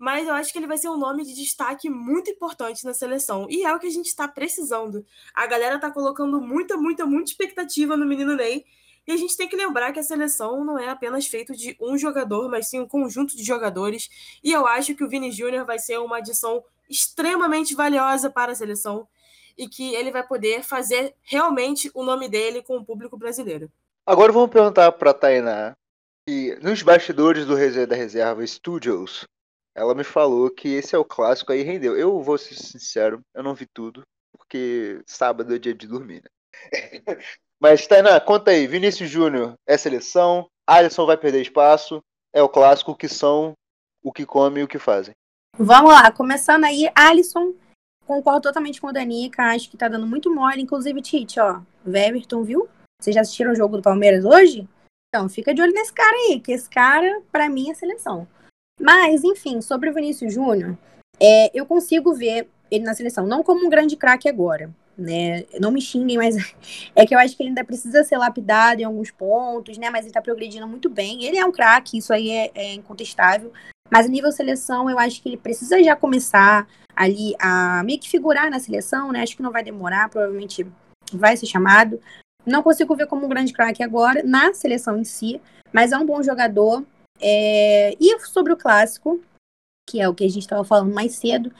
Mas 0.00 0.26
eu 0.26 0.32
acho 0.32 0.50
que 0.50 0.58
ele 0.58 0.66
vai 0.66 0.78
ser 0.78 0.88
um 0.88 0.96
nome 0.96 1.26
de 1.26 1.34
destaque 1.34 1.90
muito 1.90 2.30
importante 2.30 2.86
na 2.86 2.94
seleção. 2.94 3.46
E 3.50 3.64
é 3.64 3.74
o 3.74 3.78
que 3.78 3.86
a 3.86 3.90
gente 3.90 4.06
está 4.06 4.26
precisando. 4.26 5.04
A 5.34 5.46
galera 5.46 5.74
está 5.74 5.90
colocando 5.90 6.40
muita, 6.40 6.74
muita, 6.74 7.04
muita 7.04 7.30
expectativa 7.30 7.98
no 7.98 8.06
menino 8.06 8.34
Ney. 8.34 8.64
E 9.06 9.12
a 9.12 9.16
gente 9.18 9.36
tem 9.36 9.46
que 9.46 9.54
lembrar 9.54 9.92
que 9.92 9.98
a 9.98 10.02
seleção 10.02 10.64
não 10.64 10.78
é 10.78 10.88
apenas 10.88 11.26
feito 11.26 11.54
de 11.54 11.76
um 11.78 11.98
jogador, 11.98 12.48
mas 12.48 12.70
sim 12.70 12.80
um 12.80 12.88
conjunto 12.88 13.36
de 13.36 13.44
jogadores. 13.44 14.08
E 14.42 14.50
eu 14.50 14.66
acho 14.66 14.94
que 14.94 15.04
o 15.04 15.08
Vini 15.08 15.30
Júnior 15.30 15.66
vai 15.66 15.78
ser 15.78 15.98
uma 15.98 16.16
adição 16.16 16.64
extremamente 16.88 17.74
valiosa 17.74 18.30
para 18.30 18.52
a 18.52 18.54
seleção 18.54 19.06
e 19.58 19.68
que 19.68 19.94
ele 19.94 20.10
vai 20.10 20.26
poder 20.26 20.62
fazer 20.62 21.14
realmente 21.20 21.90
o 21.92 22.02
nome 22.02 22.26
dele 22.26 22.62
com 22.62 22.78
o 22.78 22.84
público 22.84 23.18
brasileiro. 23.18 23.70
Agora 24.06 24.32
vamos 24.32 24.48
perguntar 24.48 24.92
para 24.92 25.10
a 25.10 25.14
Tainá 25.14 25.76
e 26.26 26.56
nos 26.62 26.82
bastidores 26.82 27.44
do 27.44 27.54
da 27.86 27.96
Reserva 27.96 28.46
Studios, 28.46 29.26
ela 29.74 29.94
me 29.94 30.04
falou 30.04 30.50
que 30.50 30.68
esse 30.68 30.94
é 30.94 30.98
o 30.98 31.04
clássico 31.04 31.52
aí 31.52 31.62
rendeu. 31.62 31.96
Eu 31.96 32.20
vou 32.22 32.36
ser 32.38 32.54
sincero, 32.54 33.20
eu 33.34 33.42
não 33.42 33.54
vi 33.54 33.66
tudo, 33.66 34.02
porque 34.36 35.00
sábado 35.06 35.54
é 35.54 35.58
dia 35.58 35.74
de 35.74 35.86
dormir, 35.86 36.22
né? 36.22 36.30
Mas, 37.60 37.86
Tainá, 37.86 38.18
conta 38.20 38.50
aí, 38.52 38.66
Vinícius 38.66 39.10
Júnior 39.10 39.54
é 39.66 39.76
seleção, 39.76 40.48
Alisson 40.66 41.04
vai 41.04 41.16
perder 41.16 41.42
espaço, 41.42 42.02
é 42.32 42.42
o 42.42 42.48
clássico, 42.48 42.92
o 42.92 42.96
que 42.96 43.08
são, 43.08 43.52
o 44.02 44.10
que 44.10 44.24
come 44.24 44.60
e 44.60 44.62
o 44.62 44.68
que 44.68 44.78
fazem. 44.78 45.14
Vamos 45.58 45.92
lá, 45.92 46.10
começando 46.10 46.64
aí, 46.64 46.90
Alisson, 46.94 47.54
concordo 48.06 48.42
totalmente 48.42 48.80
com 48.80 48.88
a 48.88 48.92
Danica, 48.92 49.42
acho 49.54 49.70
que 49.70 49.76
tá 49.76 49.88
dando 49.88 50.06
muito 50.06 50.34
mole, 50.34 50.62
inclusive, 50.62 51.02
Tite, 51.02 51.38
ó, 51.38 51.60
Weberton, 51.86 52.42
viu? 52.42 52.68
Vocês 53.00 53.14
já 53.14 53.20
assistiram 53.20 53.52
o 53.52 53.56
jogo 53.56 53.76
do 53.76 53.82
Palmeiras 53.82 54.24
hoje? 54.24 54.66
Então, 55.08 55.28
fica 55.28 55.52
de 55.52 55.60
olho 55.60 55.72
nesse 55.72 55.92
cara 55.92 56.16
aí, 56.16 56.40
que 56.40 56.52
esse 56.52 56.68
cara, 56.68 57.20
para 57.30 57.48
mim, 57.48 57.70
é 57.70 57.74
seleção. 57.74 58.26
Mas, 58.80 59.22
enfim, 59.22 59.60
sobre 59.60 59.90
o 59.90 59.94
Vinícius 59.94 60.32
Júnior, 60.32 60.76
é, 61.20 61.50
eu 61.52 61.66
consigo 61.66 62.14
ver 62.14 62.48
ele 62.70 62.84
na 62.84 62.94
seleção, 62.94 63.26
não 63.26 63.42
como 63.42 63.66
um 63.66 63.68
grande 63.68 63.96
craque 63.96 64.28
agora, 64.28 64.70
né? 64.96 65.44
Não 65.60 65.70
me 65.70 65.80
xinguem, 65.80 66.16
mas 66.16 66.36
é 66.96 67.04
que 67.04 67.14
eu 67.14 67.18
acho 67.18 67.36
que 67.36 67.42
ele 67.42 67.50
ainda 67.50 67.64
precisa 67.64 68.02
ser 68.04 68.16
lapidado 68.16 68.80
em 68.80 68.84
alguns 68.84 69.10
pontos, 69.10 69.76
né? 69.76 69.90
Mas 69.90 70.06
ele 70.06 70.14
tá 70.14 70.22
progredindo 70.22 70.66
muito 70.66 70.88
bem. 70.88 71.24
Ele 71.24 71.36
é 71.36 71.44
um 71.44 71.52
craque, 71.52 71.98
isso 71.98 72.12
aí 72.12 72.30
é, 72.30 72.50
é 72.54 72.74
incontestável. 72.74 73.52
Mas 73.90 74.06
a 74.06 74.08
nível 74.08 74.30
seleção, 74.30 74.88
eu 74.88 74.98
acho 74.98 75.20
que 75.20 75.28
ele 75.28 75.36
precisa 75.36 75.82
já 75.82 75.96
começar 75.96 76.66
ali 76.94 77.34
a 77.40 77.82
meio 77.84 77.98
que 77.98 78.08
figurar 78.08 78.50
na 78.50 78.60
seleção, 78.60 79.10
né? 79.10 79.22
Acho 79.22 79.36
que 79.36 79.42
não 79.42 79.50
vai 79.50 79.64
demorar, 79.64 80.08
provavelmente 80.08 80.66
vai 81.12 81.36
ser 81.36 81.46
chamado. 81.46 82.00
Não 82.46 82.62
consigo 82.62 82.94
ver 82.94 83.06
como 83.06 83.26
um 83.26 83.28
grande 83.28 83.52
craque 83.52 83.82
agora 83.82 84.22
na 84.22 84.54
seleção 84.54 84.96
em 84.96 85.04
si, 85.04 85.40
mas 85.72 85.92
é 85.92 85.98
um 85.98 86.06
bom 86.06 86.22
jogador. 86.22 86.84
É... 87.20 87.96
E 88.00 88.18
sobre 88.20 88.52
o 88.52 88.56
clássico, 88.56 89.20
que 89.88 90.00
é 90.00 90.08
o 90.08 90.14
que 90.14 90.24
a 90.24 90.28
gente 90.28 90.42
estava 90.42 90.64
falando 90.64 90.94
mais 90.94 91.16
cedo, 91.16 91.52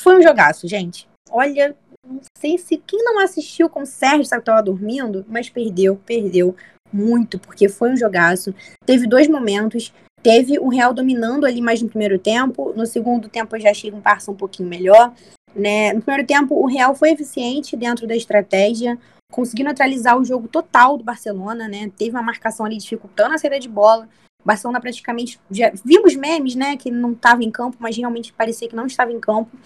foi 0.00 0.18
um 0.18 0.22
jogaço, 0.22 0.66
gente. 0.68 1.08
Olha, 1.30 1.76
não 2.06 2.20
sei 2.38 2.56
se 2.58 2.76
quem 2.76 3.02
não 3.02 3.18
assistiu 3.18 3.68
com 3.68 3.82
o 3.82 3.86
Sérgio 3.86 4.24
sabe 4.24 4.42
que 4.42 4.50
estava 4.50 4.62
dormindo, 4.62 5.24
mas 5.28 5.50
perdeu, 5.50 5.96
perdeu 6.06 6.54
muito, 6.92 7.38
porque 7.38 7.68
foi 7.68 7.90
um 7.92 7.96
jogaço. 7.96 8.54
Teve 8.84 9.06
dois 9.06 9.28
momentos. 9.28 9.92
Teve 10.22 10.58
o 10.58 10.68
Real 10.68 10.92
dominando 10.92 11.44
ali 11.44 11.60
mais 11.60 11.82
no 11.82 11.88
primeiro 11.88 12.18
tempo. 12.18 12.72
No 12.74 12.86
segundo 12.86 13.28
tempo 13.28 13.54
eu 13.54 13.60
já 13.60 13.70
achei 13.70 13.92
um 13.92 14.00
Barça 14.00 14.30
um 14.30 14.36
pouquinho 14.36 14.68
melhor. 14.68 15.12
Né? 15.54 15.92
No 15.92 16.02
primeiro 16.02 16.26
tempo, 16.26 16.54
o 16.54 16.66
Real 16.66 16.94
foi 16.94 17.10
eficiente 17.10 17.76
dentro 17.76 18.06
da 18.06 18.14
estratégia, 18.14 18.98
conseguiu 19.32 19.64
neutralizar 19.64 20.18
o 20.18 20.24
jogo 20.24 20.48
total 20.48 20.98
do 20.98 21.04
Barcelona, 21.04 21.66
né? 21.66 21.90
Teve 21.96 22.10
uma 22.10 22.22
marcação 22.22 22.66
ali 22.66 22.76
dificultando 22.76 23.34
a 23.34 23.38
saída 23.38 23.58
de 23.58 23.68
bola. 23.68 24.06
Barcelona 24.46 24.80
praticamente. 24.80 25.40
Já, 25.50 25.72
vimos 25.84 26.14
memes, 26.14 26.54
né? 26.54 26.76
Que 26.76 26.90
não 26.90 27.12
estava 27.12 27.42
em 27.42 27.50
campo, 27.50 27.76
mas 27.80 27.96
realmente 27.96 28.32
parecia 28.32 28.68
que 28.68 28.76
não 28.76 28.86
estava 28.86 29.12
em 29.12 29.20
campo. 29.20 29.56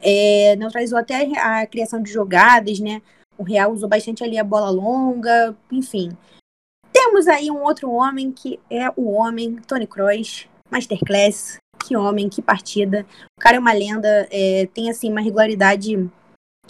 É, 0.00 0.54
neutralizou 0.56 0.98
até 0.98 1.32
a 1.38 1.66
criação 1.66 2.02
de 2.02 2.12
jogadas, 2.12 2.78
né? 2.78 3.02
O 3.36 3.42
Real 3.42 3.72
usou 3.72 3.88
bastante 3.88 4.22
ali 4.22 4.38
a 4.38 4.44
bola 4.44 4.68
longa, 4.68 5.56
enfim. 5.72 6.10
Temos 6.92 7.26
aí 7.26 7.50
um 7.50 7.62
outro 7.62 7.90
homem 7.90 8.30
que 8.30 8.60
é 8.70 8.90
o 8.96 9.10
homem, 9.12 9.56
Tony 9.66 9.86
Kroos, 9.86 10.46
Masterclass, 10.70 11.58
que 11.78 11.96
homem, 11.96 12.28
que 12.28 12.42
partida. 12.42 13.06
O 13.38 13.40
cara 13.40 13.56
é 13.56 13.60
uma 13.60 13.72
lenda, 13.72 14.28
é, 14.30 14.66
tem 14.74 14.90
assim 14.90 15.10
uma 15.10 15.20
regularidade 15.20 15.96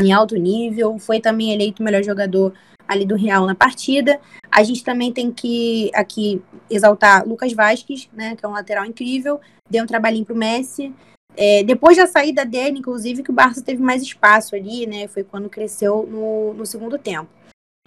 em 0.00 0.12
alto 0.12 0.36
nível. 0.36 0.98
Foi 0.98 1.20
também 1.20 1.52
eleito 1.52 1.82
o 1.82 1.84
melhor 1.84 2.02
jogador 2.02 2.52
ali 2.86 3.04
do 3.04 3.14
Real 3.14 3.46
na 3.46 3.54
partida. 3.54 4.20
A 4.50 4.62
gente 4.62 4.82
também 4.82 5.12
tem 5.12 5.30
que 5.30 5.90
aqui 5.94 6.42
exaltar 6.70 7.26
Lucas 7.28 7.52
Vasquez, 7.52 8.08
né, 8.12 8.34
que 8.34 8.44
é 8.44 8.48
um 8.48 8.52
lateral 8.52 8.84
incrível, 8.84 9.40
deu 9.68 9.84
um 9.84 9.86
trabalhinho 9.86 10.24
pro 10.24 10.34
Messi. 10.34 10.92
É, 11.36 11.62
depois 11.62 11.96
da 11.96 12.06
saída 12.06 12.44
dele, 12.44 12.78
inclusive, 12.78 13.22
que 13.22 13.30
o 13.30 13.34
Barça 13.34 13.62
teve 13.62 13.80
mais 13.80 14.02
espaço 14.02 14.56
ali, 14.56 14.86
né? 14.86 15.06
Foi 15.06 15.22
quando 15.22 15.48
cresceu 15.48 16.04
no, 16.10 16.52
no 16.54 16.66
segundo 16.66 16.98
tempo. 16.98 17.28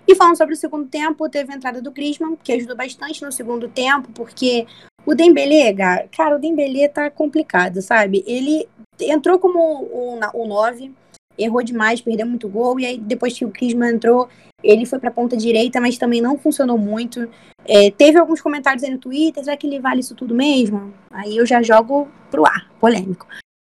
E 0.07 0.15
falando 0.15 0.37
sobre 0.37 0.53
o 0.53 0.57
segundo 0.57 0.87
tempo, 0.87 1.27
teve 1.29 1.51
a 1.51 1.55
entrada 1.55 1.81
do 1.81 1.91
Griezmann, 1.91 2.37
que 2.41 2.53
ajudou 2.53 2.77
bastante 2.77 3.21
no 3.21 3.31
segundo 3.31 3.67
tempo, 3.67 4.09
porque 4.13 4.65
o 5.05 5.13
Dembélé, 5.13 5.73
cara, 6.15 6.35
o 6.35 6.39
Dembélé 6.39 6.87
tá 6.87 7.09
complicado, 7.09 7.81
sabe? 7.81 8.23
Ele 8.25 8.69
entrou 8.99 9.37
como 9.37 9.59
o, 9.59 10.19
o 10.33 10.47
9, 10.47 10.93
errou 11.37 11.63
demais, 11.63 12.01
perdeu 12.01 12.25
muito 12.25 12.47
gol, 12.47 12.79
e 12.79 12.85
aí 12.85 12.97
depois 12.97 13.37
que 13.37 13.45
o 13.45 13.49
Griezmann 13.49 13.95
entrou, 13.95 14.29
ele 14.63 14.85
foi 14.85 14.99
pra 14.99 15.11
ponta 15.11 15.35
direita, 15.35 15.81
mas 15.81 15.97
também 15.97 16.21
não 16.21 16.37
funcionou 16.37 16.77
muito. 16.77 17.29
É, 17.65 17.91
teve 17.91 18.17
alguns 18.17 18.41
comentários 18.41 18.83
aí 18.83 18.91
no 18.91 18.97
Twitter, 18.97 19.43
será 19.43 19.57
que 19.57 19.67
ele 19.67 19.79
vale 19.79 20.01
isso 20.01 20.15
tudo 20.15 20.35
mesmo? 20.35 20.93
Aí 21.09 21.37
eu 21.37 21.45
já 21.45 21.61
jogo 21.61 22.07
pro 22.29 22.45
ar, 22.45 22.69
polêmico. 22.79 23.27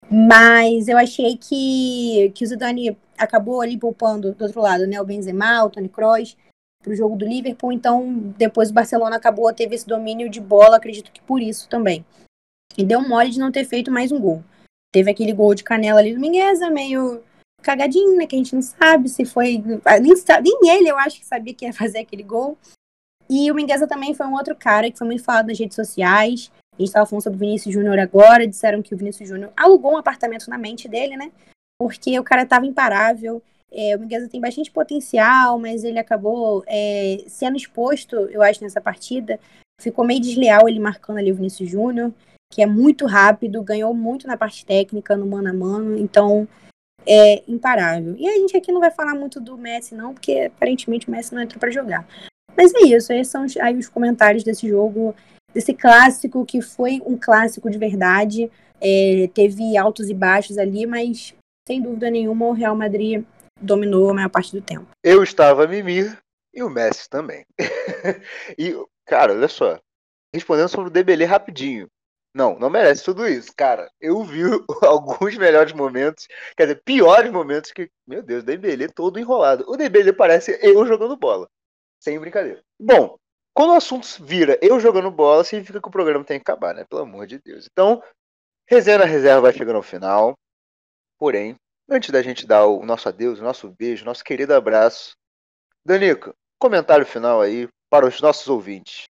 Mas 0.09 0.87
eu 0.87 0.97
achei 0.97 1.37
que, 1.37 2.31
que 2.33 2.43
o 2.43 2.47
Zidane 2.47 2.97
acabou 3.17 3.61
ali 3.61 3.77
poupando 3.77 4.33
do 4.33 4.43
outro 4.43 4.61
lado, 4.61 4.87
né? 4.87 4.99
O 4.99 5.05
Benzema, 5.05 5.63
o 5.63 5.69
Tony 5.69 5.87
Kroos 5.87 6.35
para 6.81 6.93
o 6.93 6.95
jogo 6.95 7.15
do 7.15 7.25
Liverpool. 7.25 7.71
Então, 7.71 8.33
depois 8.37 8.71
o 8.71 8.73
Barcelona 8.73 9.17
acabou, 9.17 9.53
teve 9.53 9.75
esse 9.75 9.85
domínio 9.85 10.29
de 10.29 10.39
bola, 10.39 10.77
acredito 10.77 11.11
que 11.11 11.21
por 11.21 11.41
isso 11.41 11.69
também. 11.69 12.03
E 12.77 12.83
deu 12.83 13.07
mole 13.07 13.29
de 13.29 13.39
não 13.39 13.51
ter 13.51 13.65
feito 13.65 13.91
mais 13.91 14.11
um 14.11 14.19
gol. 14.19 14.43
Teve 14.91 15.11
aquele 15.11 15.33
gol 15.33 15.53
de 15.53 15.63
canela 15.63 15.99
ali 15.99 16.13
do 16.13 16.19
Mingueza, 16.19 16.69
meio 16.69 17.21
cagadinho, 17.61 18.15
né? 18.15 18.25
Que 18.25 18.35
a 18.35 18.39
gente 18.39 18.55
não 18.55 18.61
sabe 18.61 19.09
se 19.09 19.25
foi. 19.25 19.63
Nem, 20.01 20.13
nem 20.41 20.77
ele, 20.77 20.89
eu 20.89 20.97
acho 20.97 21.19
que 21.19 21.25
sabia 21.25 21.53
que 21.53 21.65
ia 21.65 21.73
fazer 21.73 21.99
aquele 21.99 22.23
gol. 22.23 22.57
E 23.29 23.51
o 23.51 23.55
Mingueza 23.55 23.87
também 23.87 24.13
foi 24.13 24.25
um 24.25 24.33
outro 24.33 24.55
cara 24.55 24.89
que 24.89 24.97
foi 24.97 25.05
muito 25.05 25.23
falado 25.23 25.47
nas 25.47 25.59
redes 25.59 25.75
sociais. 25.75 26.51
A 26.73 26.81
gente 26.81 26.87
estava 26.87 27.05
falando 27.05 27.23
sobre 27.23 27.37
o 27.37 27.39
Vinícius 27.39 27.73
Júnior 27.73 27.99
agora, 27.99 28.47
disseram 28.47 28.81
que 28.81 28.95
o 28.95 28.97
Vinícius 28.97 29.29
Júnior 29.29 29.51
alugou 29.55 29.93
um 29.93 29.97
apartamento 29.97 30.49
na 30.49 30.57
mente 30.57 30.87
dele, 30.87 31.15
né? 31.15 31.31
Porque 31.79 32.17
o 32.19 32.23
cara 32.23 32.43
estava 32.43 32.65
imparável. 32.65 33.41
É, 33.71 33.95
o 33.95 33.99
Miguel 33.99 34.27
tem 34.27 34.41
bastante 34.41 34.71
potencial, 34.71 35.59
mas 35.59 35.83
ele 35.83 35.99
acabou 35.99 36.63
é, 36.65 37.23
sendo 37.27 37.57
exposto, 37.57 38.15
eu 38.15 38.41
acho, 38.41 38.63
nessa 38.63 38.81
partida. 38.81 39.39
Ficou 39.79 40.03
meio 40.03 40.19
desleal 40.19 40.67
ele 40.67 40.79
marcando 40.79 41.17
ali 41.17 41.31
o 41.31 41.35
Vinícius 41.35 41.69
Júnior, 41.69 42.11
que 42.51 42.63
é 42.63 42.65
muito 42.65 43.05
rápido, 43.05 43.61
ganhou 43.61 43.93
muito 43.93 44.25
na 44.25 44.35
parte 44.35 44.65
técnica, 44.65 45.15
no 45.15 45.27
mano 45.27 45.49
a 45.49 45.53
mano, 45.53 45.97
então 45.97 46.47
é 47.07 47.43
imparável. 47.47 48.15
E 48.17 48.27
a 48.27 48.33
gente 48.33 48.55
aqui 48.55 48.71
não 48.71 48.79
vai 48.79 48.91
falar 48.91 49.15
muito 49.15 49.39
do 49.39 49.57
Messi, 49.57 49.95
não, 49.95 50.13
porque 50.13 50.51
aparentemente 50.55 51.07
o 51.07 51.11
Messi 51.11 51.33
não 51.33 51.41
entrou 51.41 51.59
para 51.59 51.71
jogar. 51.71 52.07
Mas 52.55 52.73
é 52.73 52.79
isso, 52.81 53.13
esses 53.13 53.31
são 53.31 53.45
aí 53.61 53.77
os 53.77 53.87
comentários 53.87 54.43
desse 54.43 54.67
jogo 54.67 55.15
desse 55.53 55.73
clássico 55.73 56.45
que 56.45 56.61
foi 56.61 57.01
um 57.05 57.17
clássico 57.17 57.69
de 57.69 57.77
verdade. 57.77 58.51
É, 58.81 59.29
teve 59.33 59.77
altos 59.77 60.09
e 60.09 60.13
baixos 60.13 60.57
ali, 60.57 60.85
mas 60.85 61.33
sem 61.67 61.81
dúvida 61.81 62.09
nenhuma 62.09 62.45
o 62.45 62.53
Real 62.53 62.75
Madrid 62.75 63.23
dominou 63.59 64.09
a 64.09 64.13
maior 64.13 64.29
parte 64.29 64.55
do 64.55 64.61
tempo. 64.61 64.87
Eu 65.03 65.21
estava 65.21 65.65
a 65.65 65.67
mimir 65.67 66.17
e 66.53 66.63
o 66.63 66.69
Messi 66.69 67.09
também. 67.09 67.45
e, 68.57 68.73
cara, 69.05 69.33
olha 69.33 69.47
só. 69.47 69.79
Respondendo 70.33 70.69
sobre 70.69 70.87
o 70.87 70.91
Debele 70.91 71.25
rapidinho. 71.25 71.87
Não, 72.33 72.59
não 72.59 72.69
merece 72.69 73.03
tudo 73.03 73.27
isso. 73.27 73.51
Cara, 73.55 73.89
eu 73.99 74.23
vi 74.23 74.41
alguns 74.83 75.37
melhores 75.37 75.73
momentos, 75.73 76.27
quer 76.55 76.67
dizer, 76.67 76.81
piores 76.83 77.31
momentos 77.31 77.71
que, 77.71 77.89
meu 78.07 78.21
Deus, 78.21 78.43
o 78.43 78.45
Dembele 78.45 78.87
todo 78.87 79.19
enrolado. 79.19 79.65
O 79.67 79.75
Dembele 79.75 80.13
parece 80.13 80.57
eu 80.61 80.85
jogando 80.85 81.17
bola. 81.17 81.49
Sem 81.99 82.19
brincadeira. 82.19 82.63
Bom, 82.79 83.17
quando 83.53 83.71
o 83.71 83.75
assunto 83.75 84.07
vira 84.23 84.57
eu 84.61 84.79
jogando 84.79 85.11
bola, 85.11 85.43
significa 85.43 85.81
que 85.81 85.87
o 85.87 85.91
programa 85.91 86.23
tem 86.23 86.39
que 86.39 86.43
acabar, 86.43 86.73
né? 86.73 86.85
Pelo 86.85 87.01
amor 87.01 87.27
de 87.27 87.39
Deus. 87.39 87.67
Então, 87.71 88.01
resenha 88.67 88.99
na 88.99 89.05
reserva 89.05 89.41
vai 89.41 89.53
chegando 89.53 89.75
ao 89.75 89.83
final. 89.83 90.37
Porém, 91.17 91.55
antes 91.89 92.09
da 92.11 92.21
gente 92.21 92.47
dar 92.47 92.65
o 92.67 92.85
nosso 92.85 93.09
adeus, 93.09 93.39
o 93.39 93.43
nosso 93.43 93.69
beijo, 93.69 94.05
nosso 94.05 94.23
querido 94.23 94.53
abraço, 94.53 95.13
Danico, 95.83 96.33
comentário 96.57 97.05
final 97.05 97.41
aí 97.41 97.67
para 97.89 98.05
os 98.05 98.21
nossos 98.21 98.47
ouvintes. 98.47 99.05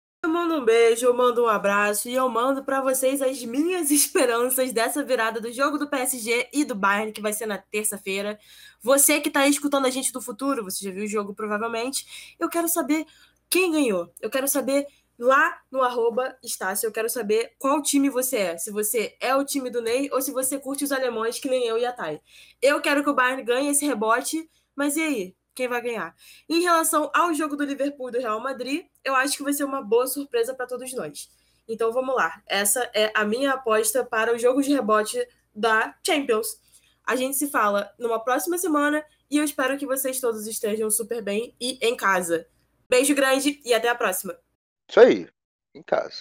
Um 0.59 0.65
beijo, 0.65 1.07
eu 1.07 1.15
mando 1.15 1.45
um 1.45 1.47
abraço 1.47 2.09
e 2.09 2.15
eu 2.15 2.29
mando 2.29 2.65
para 2.65 2.81
vocês 2.81 3.23
as 3.23 3.45
minhas 3.45 3.93
esperanças 3.93 4.73
dessa 4.73 5.05
virada 5.05 5.41
do 5.41 5.53
jogo 5.53 5.79
do 5.79 5.89
PSG 5.89 6.49
e 6.53 6.65
do 6.65 6.75
Bayern, 6.75 7.13
que 7.13 7.21
vai 7.21 7.33
ser 7.33 7.47
na 7.47 7.59
terça-feira. 7.59 8.37
Você 8.83 9.21
que 9.21 9.29
está 9.29 9.47
escutando 9.47 9.87
a 9.87 9.91
gente 9.91 10.13
do 10.13 10.21
futuro, 10.21 10.65
você 10.65 10.85
já 10.85 10.91
viu 10.91 11.05
o 11.05 11.07
jogo 11.07 11.33
provavelmente. 11.33 12.35
Eu 12.41 12.49
quero 12.49 12.69
saber 12.69 13.07
quem 13.49 13.71
ganhou? 13.71 14.13
Eu 14.21 14.29
quero 14.29 14.49
saber 14.49 14.85
lá 15.17 15.61
no 15.71 15.81
arroba 15.81 16.37
eu 16.83 16.93
quero 16.93 17.09
saber 17.09 17.53
qual 17.57 17.81
time 17.81 18.11
você 18.11 18.39
é. 18.39 18.59
Se 18.59 18.73
você 18.73 19.17
é 19.21 19.37
o 19.37 19.45
time 19.45 19.71
do 19.71 19.81
Ney 19.81 20.09
ou 20.13 20.21
se 20.21 20.33
você 20.33 20.59
curte 20.59 20.83
os 20.83 20.91
alemães, 20.91 21.39
que 21.39 21.49
nem 21.49 21.69
eu 21.69 21.79
e 21.79 21.87
a 21.87 21.93
Thay. 21.93 22.21
Eu 22.61 22.81
quero 22.81 23.05
que 23.05 23.11
o 23.11 23.15
Bayern 23.15 23.45
ganhe 23.45 23.71
esse 23.71 23.87
rebote, 23.87 24.51
mas 24.75 24.97
e 24.97 25.03
aí? 25.03 25.38
Quem 25.59 25.67
vai 25.67 25.81
ganhar? 25.81 26.15
Em 26.49 26.61
relação 26.61 27.11
ao 27.13 27.35
jogo 27.35 27.57
do 27.57 27.65
Liverpool 27.65 28.11
e 28.11 28.13
do 28.13 28.21
Real 28.21 28.39
Madrid, 28.39 28.87
eu 29.03 29.13
acho 29.17 29.37
que 29.37 29.43
vai 29.43 29.53
ser 29.53 29.65
uma 29.65 29.83
boa 29.83 30.07
surpresa 30.07 30.55
para 30.55 30.69
todos 30.69 30.93
nós. 30.93 31.29
Então 31.67 31.93
vamos 31.93 32.15
lá. 32.15 32.41
Essa 32.47 32.89
é 32.95 33.11
a 33.13 33.25
minha 33.25 33.55
aposta 33.55 34.05
para 34.05 34.33
o 34.33 34.39
jogo 34.39 34.63
de 34.63 34.73
rebote 34.73 35.19
da 35.53 35.97
Champions. 36.07 36.61
A 37.05 37.17
gente 37.17 37.37
se 37.37 37.51
fala 37.51 37.93
numa 37.99 38.23
próxima 38.23 38.57
semana 38.57 39.05
e 39.29 39.37
eu 39.37 39.43
espero 39.43 39.77
que 39.77 39.85
vocês 39.85 40.21
todos 40.21 40.47
estejam 40.47 40.89
super 40.93 41.21
bem 41.23 41.53
e 41.61 41.77
em 41.83 41.97
casa. 41.97 42.47
Beijo 42.89 43.13
grande 43.13 43.61
e 43.65 43.75
até 43.75 43.89
a 43.89 43.97
próxima. 43.97 44.39
Isso 44.89 45.01
aí, 45.01 45.29
em 45.75 45.83
casa. 45.83 46.21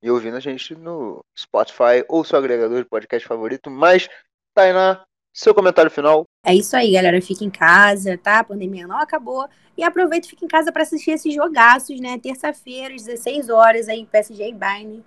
E 0.00 0.08
ouvindo 0.12 0.36
a 0.36 0.40
gente 0.40 0.76
no 0.76 1.24
Spotify 1.36 2.04
ou 2.08 2.22
seu 2.22 2.38
agregador 2.38 2.84
de 2.84 2.88
podcast 2.88 3.26
favorito. 3.26 3.68
Mas, 3.68 4.08
Tainá, 4.54 5.04
seu 5.36 5.54
comentário 5.54 5.90
final. 5.90 6.24
É 6.44 6.54
isso 6.54 6.76
aí, 6.76 6.92
galera. 6.92 7.20
Fica 7.20 7.44
em 7.44 7.50
casa, 7.50 8.16
tá? 8.18 8.40
A 8.40 8.44
pandemia 8.44 8.86
não 8.86 8.98
acabou. 8.98 9.48
E 9.76 9.82
aproveita 9.82 10.26
e 10.26 10.30
fica 10.30 10.44
em 10.44 10.48
casa 10.48 10.72
para 10.72 10.82
assistir 10.82 11.10
esses 11.10 11.34
jogaços, 11.34 12.00
né? 12.00 12.18
Terça-feira, 12.18 12.94
às 12.94 13.04
16 13.04 13.50
horas, 13.50 13.88
aí, 13.88 14.06
PSG 14.06 14.48
e 14.48 14.54
Bayern. 14.54 15.04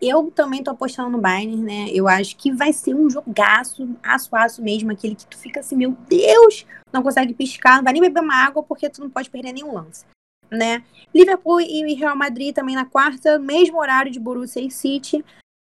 Eu 0.00 0.30
também 0.30 0.62
tô 0.62 0.70
apostando 0.70 1.10
no 1.10 1.20
Bayern, 1.20 1.56
né? 1.56 1.88
Eu 1.90 2.08
acho 2.08 2.36
que 2.36 2.52
vai 2.52 2.72
ser 2.72 2.94
um 2.94 3.08
jogaço, 3.08 3.88
aço, 4.02 4.34
aço 4.34 4.62
mesmo, 4.62 4.90
aquele 4.90 5.14
que 5.14 5.26
tu 5.26 5.36
fica 5.36 5.60
assim, 5.60 5.76
meu 5.76 5.96
Deus, 6.08 6.66
não 6.92 7.02
consegue 7.02 7.34
piscar, 7.34 7.76
não 7.76 7.84
vai 7.84 7.92
nem 7.92 8.02
beber 8.02 8.20
uma 8.20 8.46
água 8.46 8.62
porque 8.62 8.88
tu 8.88 9.02
não 9.02 9.10
pode 9.10 9.28
perder 9.28 9.52
nenhum 9.52 9.74
lance 9.74 10.04
né? 10.50 10.82
Liverpool 11.14 11.60
e 11.60 11.94
Real 11.94 12.16
Madrid 12.16 12.54
também 12.54 12.74
na 12.74 12.84
quarta, 12.84 13.38
mesmo 13.38 13.78
horário 13.78 14.10
de 14.10 14.18
Borussia 14.18 14.60
e 14.60 14.70
City. 14.70 15.24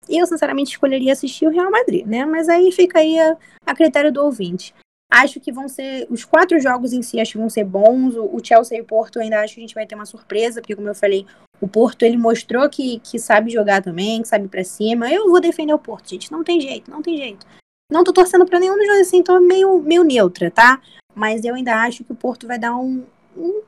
Eu, 0.09 0.25
sinceramente, 0.25 0.71
escolheria 0.71 1.13
assistir 1.13 1.45
o 1.45 1.51
Real 1.51 1.69
Madrid, 1.69 2.05
né? 2.05 2.25
Mas 2.25 2.49
aí 2.49 2.71
fica 2.71 2.99
aí 2.99 3.19
a, 3.19 3.37
a 3.65 3.75
critério 3.75 4.11
do 4.11 4.23
ouvinte. 4.23 4.73
Acho 5.11 5.39
que 5.39 5.51
vão 5.51 5.67
ser. 5.67 6.07
Os 6.09 6.25
quatro 6.25 6.59
jogos 6.59 6.93
em 6.93 7.01
si 7.01 7.19
acho 7.19 7.33
que 7.33 7.37
vão 7.37 7.49
ser 7.49 7.63
bons. 7.63 8.15
O, 8.15 8.35
o 8.35 8.43
Chelsea 8.43 8.77
e 8.77 8.81
o 8.81 8.85
Porto 8.85 9.19
ainda 9.19 9.41
acho 9.41 9.55
que 9.55 9.59
a 9.59 9.63
gente 9.63 9.75
vai 9.75 9.85
ter 9.85 9.95
uma 9.95 10.05
surpresa, 10.05 10.61
porque, 10.61 10.75
como 10.75 10.87
eu 10.87 10.95
falei, 10.95 11.25
o 11.61 11.67
Porto 11.67 12.03
ele 12.03 12.17
mostrou 12.17 12.69
que, 12.69 12.99
que 12.99 13.19
sabe 13.19 13.51
jogar 13.51 13.81
também, 13.81 14.21
que 14.21 14.27
sabe 14.27 14.47
pra 14.47 14.63
cima. 14.63 15.11
Eu 15.11 15.29
vou 15.29 15.41
defender 15.41 15.73
o 15.73 15.79
Porto, 15.79 16.09
gente. 16.09 16.31
Não 16.31 16.43
tem 16.43 16.59
jeito, 16.59 16.89
não 16.89 17.01
tem 17.01 17.17
jeito. 17.17 17.45
Não 17.91 18.03
tô 18.03 18.13
torcendo 18.13 18.45
pra 18.45 18.59
nenhum 18.59 18.77
dos 18.77 18.85
dois 18.85 19.07
assim, 19.07 19.23
tô 19.23 19.39
meio, 19.39 19.81
meio 19.81 20.03
neutra, 20.03 20.51
tá? 20.51 20.79
Mas 21.15 21.43
eu 21.43 21.55
ainda 21.55 21.81
acho 21.83 22.03
que 22.03 22.11
o 22.11 22.15
Porto 22.15 22.45
vai 22.45 22.59
dar 22.59 22.75
um, 22.75 23.03
um 23.35 23.63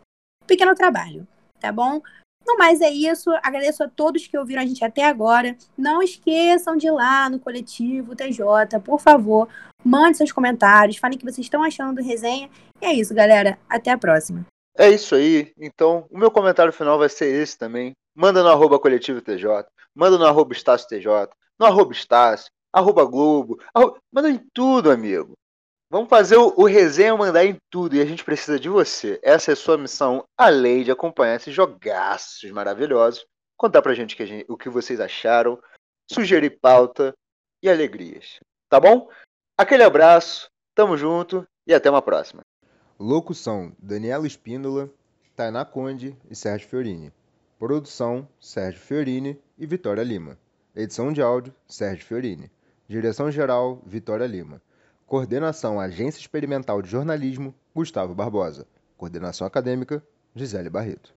pequeno 0.45 0.75
trabalho, 0.75 1.27
tá 1.60 1.71
bom? 1.71 2.01
No 2.45 2.58
mais 2.58 2.82
é 2.82 2.89
isso. 2.89 3.30
Agradeço 3.43 3.84
a 3.84 3.88
todos 3.88 4.27
que 4.27 4.38
ouviram 4.38 4.62
a 4.62 4.65
gente 4.65 4.84
até 4.84 5.04
agora. 5.04 5.56
Não 5.77 6.01
esqueçam 6.01 6.75
de 6.75 6.88
ir 6.88 6.91
lá 6.91 7.30
no 7.30 7.39
coletivo 7.39 8.15
TJ, 8.15 8.80
por 8.84 8.99
favor. 8.99 9.47
Mande 9.84 10.17
seus 10.17 10.32
comentários, 10.32 10.97
falem 10.97 11.15
o 11.15 11.19
que 11.19 11.25
vocês 11.25 11.45
estão 11.45 11.63
achando 11.63 11.95
do 11.95 12.06
resenha. 12.06 12.49
E 12.82 12.86
é 12.86 12.93
isso, 12.93 13.13
galera. 13.13 13.58
Até 13.69 13.91
a 13.91 13.97
próxima. 13.97 14.45
É 14.77 14.89
isso 14.89 15.15
aí. 15.15 15.51
Então, 15.58 16.06
o 16.10 16.17
meu 16.17 16.32
comentário 16.32 16.73
final 16.73 16.97
vai 16.97 17.10
ser 17.10 17.27
esse 17.34 17.58
também. 17.58 17.93
Manda 18.15 18.43
no 18.43 18.49
arroba 18.49 18.80
coletivo 18.80 19.21
TJ, 19.21 19.65
manda 19.95 20.17
no 20.17 20.25
arroba 20.25 20.54
Estácio 20.54 20.88
TJ, 20.88 21.30
no 21.60 21.65
arroba 21.65 21.93
Estácio, 21.93 22.51
arroba 22.73 23.06
Globo, 23.06 23.58
arroba... 23.73 23.97
manda 24.12 24.30
em 24.30 24.39
tudo, 24.54 24.91
amigo. 24.91 25.34
Vamos 25.91 26.08
fazer 26.08 26.38
o, 26.38 26.54
o 26.56 26.63
resenha 26.63 27.17
mandar 27.17 27.43
em 27.43 27.58
tudo 27.69 27.97
e 27.97 28.01
a 28.01 28.06
gente 28.06 28.23
precisa 28.23 28.58
de 28.58 28.69
você. 28.69 29.19
Essa 29.21 29.51
é 29.51 29.56
sua 29.56 29.77
missão, 29.77 30.23
além 30.38 30.86
de 30.86 30.91
acompanhar 30.91 31.36
esses 31.36 31.54
jogaços 31.54 32.49
maravilhosos. 32.49 33.25
Contar 33.58 33.82
pra 33.82 33.93
gente, 33.93 34.15
que 34.15 34.25
gente 34.25 34.49
o 34.49 34.56
que 34.56 34.69
vocês 34.69 35.01
acharam, 35.01 35.62
sugerir 36.10 36.62
pauta 36.62 37.13
e 37.62 37.69
alegrias. 37.69 38.39
Tá 38.69 38.80
bom? 38.80 39.10
Aquele 39.58 39.84
abraço, 39.84 40.47
tamo 40.73 40.95
junto 40.95 41.45
e 41.67 41.73
até 41.73 41.89
uma 41.89 42.01
próxima. 42.01 42.39
Locução: 42.97 43.75
Daniela 43.77 44.25
Espíndola, 44.25 44.89
Tainá 45.36 45.65
Conde 45.65 46.15
e 46.30 46.36
Sérgio 46.38 46.69
Fiorini. 46.69 47.12
Produção: 47.60 48.25
Sérgio 48.39 48.80
Fiorini 48.80 49.38
e 49.58 49.65
Vitória 49.65 50.04
Lima. 50.04 50.39
Edição 50.73 51.12
de 51.12 51.21
áudio: 51.21 51.54
Sérgio 51.67 52.06
Fiorini. 52.06 52.49
Direção-geral: 52.88 53.82
Vitória 53.86 54.25
Lima. 54.25 54.62
Coordenação 55.12 55.78
Agência 55.78 56.21
Experimental 56.21 56.82
de 56.82 56.89
Jornalismo, 56.89 57.54
Gustavo 57.76 58.15
Barbosa. 58.15 58.65
Coordenação 58.95 59.45
acadêmica, 59.45 60.02
Gisele 60.34 60.69
Barreto. 60.69 61.10